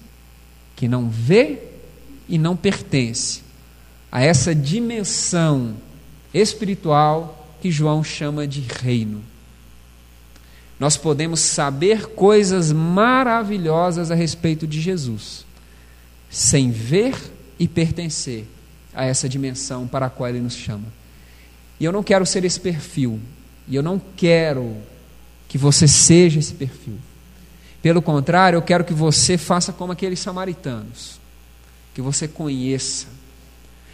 que 0.76 0.88
não 0.88 1.08
vê 1.10 1.58
e 2.28 2.38
não 2.38 2.56
pertence 2.56 3.42
a 4.10 4.22
essa 4.22 4.54
dimensão 4.54 5.76
espiritual 6.32 7.48
que 7.60 7.70
João 7.70 8.02
chama 8.02 8.46
de 8.46 8.60
reino. 8.60 9.22
Nós 10.78 10.96
podemos 10.96 11.40
saber 11.40 12.06
coisas 12.08 12.72
maravilhosas 12.72 14.10
a 14.10 14.14
respeito 14.14 14.66
de 14.66 14.80
Jesus, 14.80 15.46
sem 16.28 16.70
ver 16.70 17.14
e 17.58 17.68
pertencer 17.68 18.46
a 18.94 19.04
essa 19.04 19.28
dimensão 19.28 19.86
para 19.86 20.06
a 20.06 20.10
qual 20.10 20.28
ele 20.28 20.40
nos 20.40 20.56
chama. 20.56 20.86
E 21.78 21.84
eu 21.84 21.92
não 21.92 22.02
quero 22.02 22.26
ser 22.26 22.44
esse 22.44 22.58
perfil, 22.58 23.20
e 23.68 23.76
eu 23.76 23.82
não 23.82 24.00
quero 24.16 24.76
que 25.52 25.58
você 25.58 25.86
seja 25.86 26.40
esse 26.40 26.54
perfil. 26.54 26.94
Pelo 27.82 28.00
contrário, 28.00 28.56
eu 28.56 28.62
quero 28.62 28.84
que 28.84 28.94
você 28.94 29.36
faça 29.36 29.70
como 29.70 29.92
aqueles 29.92 30.18
samaritanos, 30.18 31.20
que 31.92 32.00
você 32.00 32.26
conheça, 32.26 33.06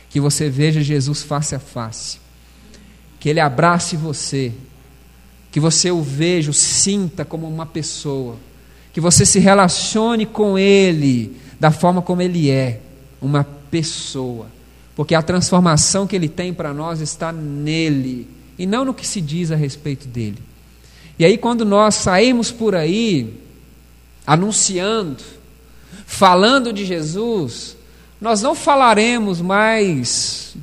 que 0.09 0.21
você 0.21 0.49
veja 0.49 0.81
Jesus 0.81 1.25
face 1.25 1.57
a 1.57 1.59
face, 1.59 2.21
que 3.19 3.29
ele 3.29 3.41
abrace 3.41 3.97
você, 3.97 4.53
que 5.51 5.59
você 5.59 5.91
o 5.91 6.01
veja, 6.01 6.53
o 6.53 6.55
sinta 6.55 7.25
como 7.25 7.49
uma 7.49 7.67
pessoa, 7.67 8.37
que 8.93 9.01
você 9.01 9.27
se 9.27 9.41
relacione 9.41 10.27
com 10.27 10.57
ele 10.57 11.37
da 11.59 11.73
forma 11.73 12.01
como 12.01 12.23
ele 12.23 12.49
é, 12.49 12.81
uma 13.21 13.43
pessoa, 13.43 14.47
porque 14.95 15.13
a 15.13 15.23
transformação 15.23 16.07
que 16.07 16.15
ele 16.15 16.29
tem 16.29 16.55
para 16.55 16.73
nós 16.73 17.01
está 17.01 17.33
nele 17.33 18.29
e 18.57 18.65
não 18.65 18.85
no 18.85 18.95
que 18.95 19.05
se 19.05 19.21
diz 19.21 19.51
a 19.51 19.57
respeito 19.57 20.07
dele. 20.07 20.48
E 21.19 21.25
aí, 21.25 21.37
quando 21.37 21.65
nós 21.65 21.97
saímos 21.97 22.51
por 22.53 22.75
aí, 22.75 23.43
anunciando, 24.27 25.23
falando 26.07 26.73
de 26.73 26.85
Jesus, 26.85 27.77
nós 28.21 28.43
não 28.43 28.55
falaremos 28.55 29.41
mais 29.41 30.57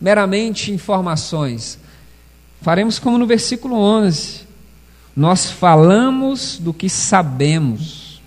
meramente 0.00 0.72
informações. 0.72 1.78
Faremos 2.60 2.98
como 2.98 3.18
no 3.18 3.26
versículo 3.26 3.76
11. 3.76 4.42
Nós 5.14 5.50
falamos 5.50 6.58
do 6.58 6.72
que 6.72 6.88
sabemos 6.88 8.20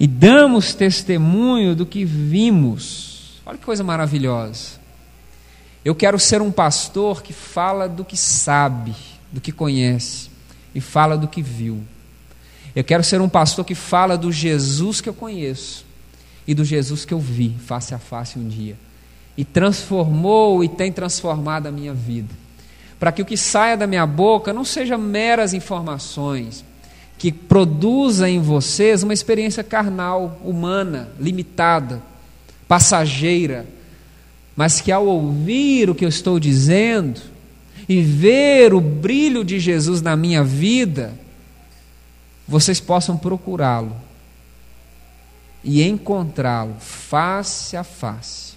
e 0.00 0.06
damos 0.06 0.74
testemunho 0.74 1.74
do 1.74 1.84
que 1.84 2.04
vimos. 2.04 3.40
Olha 3.44 3.58
que 3.58 3.64
coisa 3.64 3.82
maravilhosa. 3.82 4.78
Eu 5.84 5.94
quero 5.94 6.18
ser 6.18 6.40
um 6.40 6.52
pastor 6.52 7.22
que 7.22 7.32
fala 7.32 7.88
do 7.88 8.04
que 8.04 8.16
sabe, 8.16 8.94
do 9.32 9.40
que 9.40 9.52
conhece 9.52 10.30
e 10.74 10.80
fala 10.80 11.16
do 11.16 11.28
que 11.28 11.42
viu. 11.42 11.82
Eu 12.74 12.84
quero 12.84 13.02
ser 13.02 13.20
um 13.20 13.28
pastor 13.28 13.64
que 13.64 13.74
fala 13.74 14.16
do 14.16 14.30
Jesus 14.30 15.00
que 15.00 15.08
eu 15.08 15.14
conheço 15.14 15.84
e 16.46 16.54
do 16.54 16.64
Jesus 16.64 17.04
que 17.04 17.12
eu 17.12 17.18
vi 17.18 17.54
face 17.66 17.94
a 17.94 17.98
face 17.98 18.38
um 18.38 18.46
dia. 18.46 18.76
E 19.36 19.44
transformou 19.44 20.64
e 20.64 20.68
tem 20.68 20.90
transformado 20.90 21.66
a 21.66 21.70
minha 21.70 21.94
vida. 21.94 22.34
Para 22.98 23.12
que 23.12 23.22
o 23.22 23.24
que 23.24 23.36
saia 23.36 23.76
da 23.76 23.86
minha 23.86 24.06
boca 24.06 24.52
não 24.52 24.64
seja 24.64 24.98
meras 24.98 25.54
informações, 25.54 26.64
que 27.16 27.30
produza 27.30 28.28
em 28.28 28.40
vocês 28.40 29.02
uma 29.02 29.12
experiência 29.12 29.62
carnal, 29.62 30.40
humana, 30.44 31.08
limitada, 31.18 32.02
passageira, 32.66 33.66
mas 34.56 34.80
que 34.80 34.90
ao 34.90 35.06
ouvir 35.06 35.88
o 35.90 35.94
que 35.94 36.04
eu 36.04 36.08
estou 36.08 36.40
dizendo 36.40 37.20
e 37.88 38.02
ver 38.02 38.74
o 38.74 38.80
brilho 38.80 39.44
de 39.44 39.58
Jesus 39.58 40.02
na 40.02 40.14
minha 40.14 40.44
vida, 40.44 41.14
vocês 42.46 42.80
possam 42.80 43.16
procurá-lo 43.16 43.96
e 45.64 45.82
encontrá-lo 45.82 46.74
face 46.78 47.76
a 47.76 47.84
face. 47.84 48.56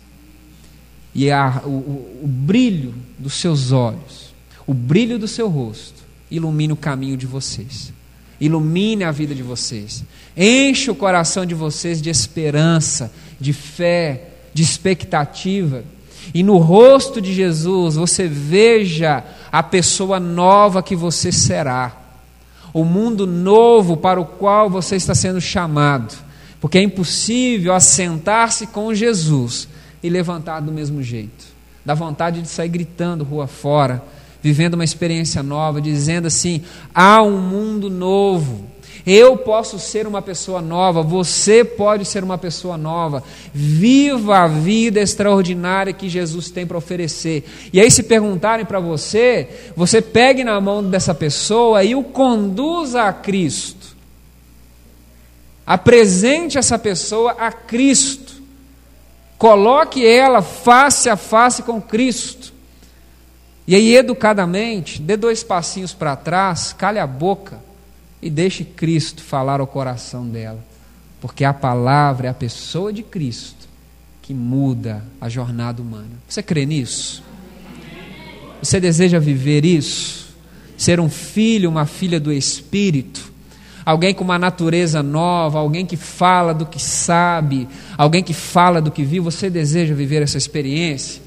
E 1.13 1.29
a, 1.29 1.61
o, 1.65 2.21
o 2.23 2.27
brilho 2.27 2.93
dos 3.17 3.33
seus 3.33 3.71
olhos, 3.71 4.33
o 4.65 4.73
brilho 4.73 5.19
do 5.19 5.27
seu 5.27 5.49
rosto, 5.49 6.01
ilumine 6.29 6.71
o 6.71 6.77
caminho 6.77 7.17
de 7.17 7.25
vocês, 7.25 7.91
ilumine 8.39 9.03
a 9.03 9.11
vida 9.11 9.35
de 9.35 9.43
vocês, 9.43 10.03
enche 10.35 10.89
o 10.89 10.95
coração 10.95 11.45
de 11.45 11.53
vocês 11.53 12.01
de 12.01 12.09
esperança, 12.09 13.11
de 13.39 13.51
fé, 13.51 14.29
de 14.53 14.63
expectativa. 14.63 15.83
E 16.33 16.43
no 16.43 16.57
rosto 16.57 17.21
de 17.21 17.33
Jesus 17.33 17.95
você 17.95 18.27
veja 18.27 19.23
a 19.51 19.61
pessoa 19.61 20.19
nova 20.19 20.83
que 20.83 20.95
você 20.95 21.31
será 21.31 22.01
o 22.73 22.83
mundo 22.83 23.27
novo 23.27 23.97
para 23.97 24.19
o 24.19 24.25
qual 24.25 24.69
você 24.69 24.95
está 24.95 25.13
sendo 25.13 25.41
chamado. 25.41 26.15
Porque 26.59 26.77
é 26.77 26.81
impossível 26.81 27.73
assentar-se 27.73 28.67
com 28.67 28.93
Jesus 28.93 29.67
e 30.01 30.09
levantar 30.09 30.59
do 30.61 30.71
mesmo 30.71 31.01
jeito. 31.01 31.45
Dá 31.85 31.93
vontade 31.93 32.41
de 32.41 32.47
sair 32.47 32.69
gritando 32.69 33.23
rua 33.23 33.47
fora, 33.47 34.03
vivendo 34.41 34.75
uma 34.75 34.83
experiência 34.83 35.41
nova, 35.41 35.81
dizendo 35.81 36.27
assim: 36.27 36.61
há 36.93 37.21
um 37.21 37.39
mundo 37.39 37.89
novo. 37.89 38.69
Eu 39.05 39.35
posso 39.35 39.79
ser 39.79 40.05
uma 40.05 40.21
pessoa 40.21 40.61
nova, 40.61 41.01
você 41.01 41.63
pode 41.63 42.05
ser 42.05 42.23
uma 42.23 42.37
pessoa 42.37 42.77
nova. 42.77 43.23
Viva 43.51 44.39
a 44.39 44.47
vida 44.47 44.99
extraordinária 44.99 45.93
que 45.93 46.07
Jesus 46.07 46.51
tem 46.51 46.67
para 46.67 46.77
oferecer. 46.77 47.43
E 47.73 47.79
aí, 47.79 47.89
se 47.89 48.03
perguntarem 48.03 48.65
para 48.65 48.79
você, 48.79 49.71
você 49.75 50.01
pegue 50.01 50.43
na 50.43 50.59
mão 50.61 50.83
dessa 50.83 51.15
pessoa 51.15 51.83
e 51.83 51.95
o 51.95 52.03
conduza 52.03 53.03
a 53.03 53.13
Cristo. 53.13 53.95
Apresente 55.65 56.57
essa 56.57 56.77
pessoa 56.77 57.31
a 57.31 57.51
Cristo. 57.51 58.41
Coloque 59.37 60.05
ela 60.05 60.43
face 60.43 61.09
a 61.09 61.17
face 61.17 61.63
com 61.63 61.81
Cristo. 61.81 62.53
E 63.65 63.73
aí, 63.73 63.95
educadamente, 63.95 65.01
dê 65.01 65.17
dois 65.17 65.43
passinhos 65.43 65.93
para 65.93 66.15
trás, 66.15 66.73
cale 66.73 66.99
a 66.99 67.07
boca 67.07 67.60
e 68.21 68.29
deixe 68.29 68.63
Cristo 68.63 69.23
falar 69.23 69.59
ao 69.59 69.67
coração 69.67 70.27
dela, 70.27 70.63
porque 71.19 71.43
a 71.43 71.53
palavra 71.53 72.27
é 72.27 72.29
a 72.29 72.33
pessoa 72.33 72.93
de 72.93 73.03
Cristo 73.03 73.67
que 74.21 74.33
muda 74.33 75.03
a 75.19 75.27
jornada 75.27 75.81
humana. 75.81 76.11
Você 76.27 76.43
crê 76.43 76.65
nisso? 76.65 77.23
Você 78.61 78.79
deseja 78.79 79.19
viver 79.19 79.65
isso? 79.65 80.29
Ser 80.77 80.99
um 80.99 81.09
filho, 81.09 81.69
uma 81.69 81.85
filha 81.85 82.19
do 82.19 82.31
Espírito? 82.31 83.31
Alguém 83.83 84.13
com 84.13 84.23
uma 84.23 84.37
natureza 84.37 85.01
nova, 85.01 85.57
alguém 85.57 85.85
que 85.85 85.97
fala 85.97 86.53
do 86.53 86.67
que 86.67 86.79
sabe, 86.79 87.67
alguém 87.97 88.23
que 88.23 88.33
fala 88.33 88.79
do 88.79 88.91
que 88.91 89.03
viu, 89.03 89.23
você 89.23 89.49
deseja 89.49 89.95
viver 89.95 90.21
essa 90.21 90.37
experiência? 90.37 91.21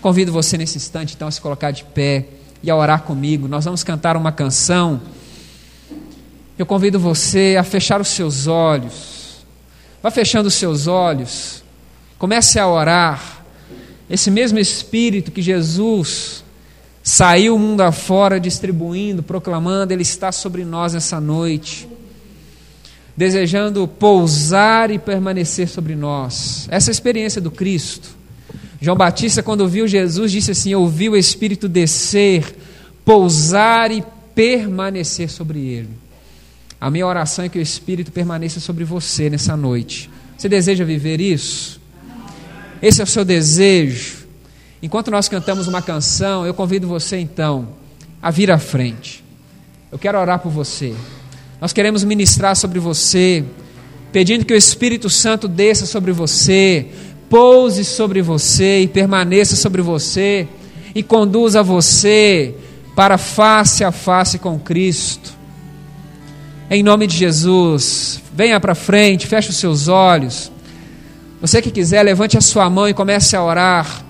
Convido 0.00 0.30
você 0.30 0.56
nesse 0.56 0.76
instante 0.76 1.14
então 1.16 1.26
a 1.26 1.30
se 1.32 1.40
colocar 1.40 1.72
de 1.72 1.82
pé 1.82 2.26
e 2.62 2.70
a 2.70 2.76
orar 2.76 3.02
comigo. 3.02 3.48
Nós 3.48 3.64
vamos 3.64 3.82
cantar 3.82 4.16
uma 4.16 4.30
canção 4.30 5.00
eu 6.58 6.64
convido 6.64 6.98
você 6.98 7.56
a 7.58 7.62
fechar 7.62 8.00
os 8.00 8.08
seus 8.08 8.46
olhos. 8.46 9.44
Vá 10.02 10.10
fechando 10.10 10.48
os 10.48 10.54
seus 10.54 10.86
olhos. 10.86 11.62
Comece 12.18 12.58
a 12.58 12.66
orar. 12.66 13.44
Esse 14.08 14.30
mesmo 14.30 14.58
Espírito 14.58 15.30
que 15.30 15.42
Jesus 15.42 16.44
saiu 17.02 17.56
o 17.56 17.58
mundo 17.58 17.82
afora 17.82 18.40
distribuindo, 18.40 19.22
proclamando, 19.22 19.92
Ele 19.92 20.02
está 20.02 20.32
sobre 20.32 20.64
nós 20.64 20.94
essa 20.94 21.20
noite, 21.20 21.88
desejando 23.16 23.86
pousar 23.86 24.90
e 24.90 24.98
permanecer 24.98 25.68
sobre 25.68 25.94
nós. 25.94 26.66
Essa 26.70 26.90
é 26.90 26.92
experiência 26.92 27.40
do 27.40 27.50
Cristo. 27.50 28.16
João 28.80 28.96
Batista, 28.96 29.42
quando 29.42 29.68
viu 29.68 29.86
Jesus, 29.86 30.32
disse 30.32 30.52
assim: 30.52 30.74
ouviu 30.74 31.12
o 31.12 31.16
Espírito 31.16 31.68
descer, 31.68 32.56
pousar 33.04 33.90
e 33.90 34.04
permanecer 34.34 35.30
sobre 35.30 35.60
ele. 35.60 36.05
A 36.80 36.90
minha 36.90 37.06
oração 37.06 37.44
é 37.44 37.48
que 37.48 37.58
o 37.58 37.62
Espírito 37.62 38.12
permaneça 38.12 38.60
sobre 38.60 38.84
você 38.84 39.30
nessa 39.30 39.56
noite. 39.56 40.10
Você 40.36 40.48
deseja 40.48 40.84
viver 40.84 41.20
isso? 41.20 41.80
Esse 42.82 43.00
é 43.00 43.04
o 43.04 43.06
seu 43.06 43.24
desejo. 43.24 44.26
Enquanto 44.82 45.10
nós 45.10 45.28
cantamos 45.28 45.66
uma 45.66 45.80
canção, 45.80 46.44
eu 46.46 46.52
convido 46.52 46.86
você 46.86 47.16
então 47.16 47.68
a 48.20 48.30
vir 48.30 48.50
à 48.50 48.58
frente. 48.58 49.24
Eu 49.90 49.98
quero 49.98 50.18
orar 50.18 50.38
por 50.38 50.50
você. 50.50 50.94
Nós 51.60 51.72
queremos 51.72 52.04
ministrar 52.04 52.54
sobre 52.54 52.78
você, 52.78 53.42
pedindo 54.12 54.44
que 54.44 54.52
o 54.52 54.56
Espírito 54.56 55.08
Santo 55.08 55.48
desça 55.48 55.86
sobre 55.86 56.12
você, 56.12 56.86
pouse 57.30 57.84
sobre 57.84 58.20
você 58.20 58.82
e 58.82 58.88
permaneça 58.88 59.56
sobre 59.56 59.80
você 59.80 60.46
e 60.94 61.02
conduza 61.02 61.62
você 61.62 62.54
para 62.94 63.16
face 63.16 63.82
a 63.84 63.90
face 63.90 64.38
com 64.38 64.58
Cristo. 64.58 65.34
Em 66.68 66.82
nome 66.82 67.06
de 67.06 67.16
Jesus, 67.16 68.20
venha 68.34 68.58
para 68.58 68.74
frente, 68.74 69.26
feche 69.26 69.50
os 69.50 69.56
seus 69.56 69.86
olhos. 69.86 70.50
Você 71.40 71.62
que 71.62 71.70
quiser, 71.70 72.02
levante 72.02 72.36
a 72.36 72.40
sua 72.40 72.68
mão 72.68 72.88
e 72.88 72.94
comece 72.94 73.36
a 73.36 73.42
orar. 73.42 74.04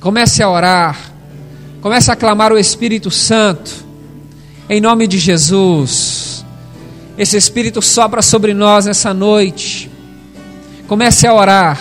Comece 0.00 0.42
a 0.42 0.48
orar. 0.48 1.12
Comece 1.82 2.10
a 2.12 2.16
clamar 2.16 2.52
o 2.52 2.58
Espírito 2.58 3.10
Santo, 3.10 3.84
em 4.68 4.80
nome 4.80 5.08
de 5.08 5.18
Jesus. 5.18 6.44
Esse 7.18 7.36
Espírito 7.36 7.82
sopra 7.82 8.22
sobre 8.22 8.54
nós 8.54 8.86
nessa 8.86 9.12
noite. 9.12 9.90
Comece 10.86 11.26
a 11.26 11.34
orar. 11.34 11.78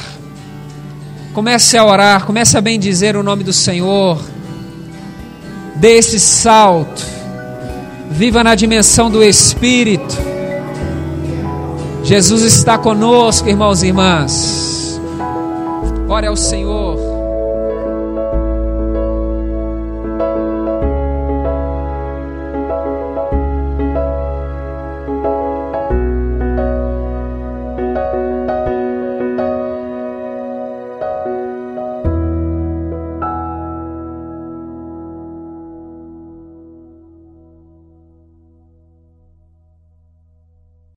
Comece 1.34 1.78
a 1.78 1.86
orar, 1.86 2.26
comece 2.26 2.58
a 2.58 2.62
bendizer 2.62 3.16
o 3.16 3.24
nome 3.24 3.44
do 3.44 3.54
Senhor. 3.54 4.22
Dê 5.76 5.98
esse 5.98 6.20
salto. 6.20 7.21
Viva 8.12 8.44
na 8.44 8.56
dimensão 8.56 9.10
do 9.10 9.24
Espírito. 9.24 10.18
Jesus 12.04 12.44
está 12.44 12.78
conosco, 12.78 13.48
irmãos 13.50 13.84
e 13.84 13.88
irmãs. 13.88 15.02
Ore 16.08 16.28
ao 16.28 16.36
Senhor. 16.36 17.11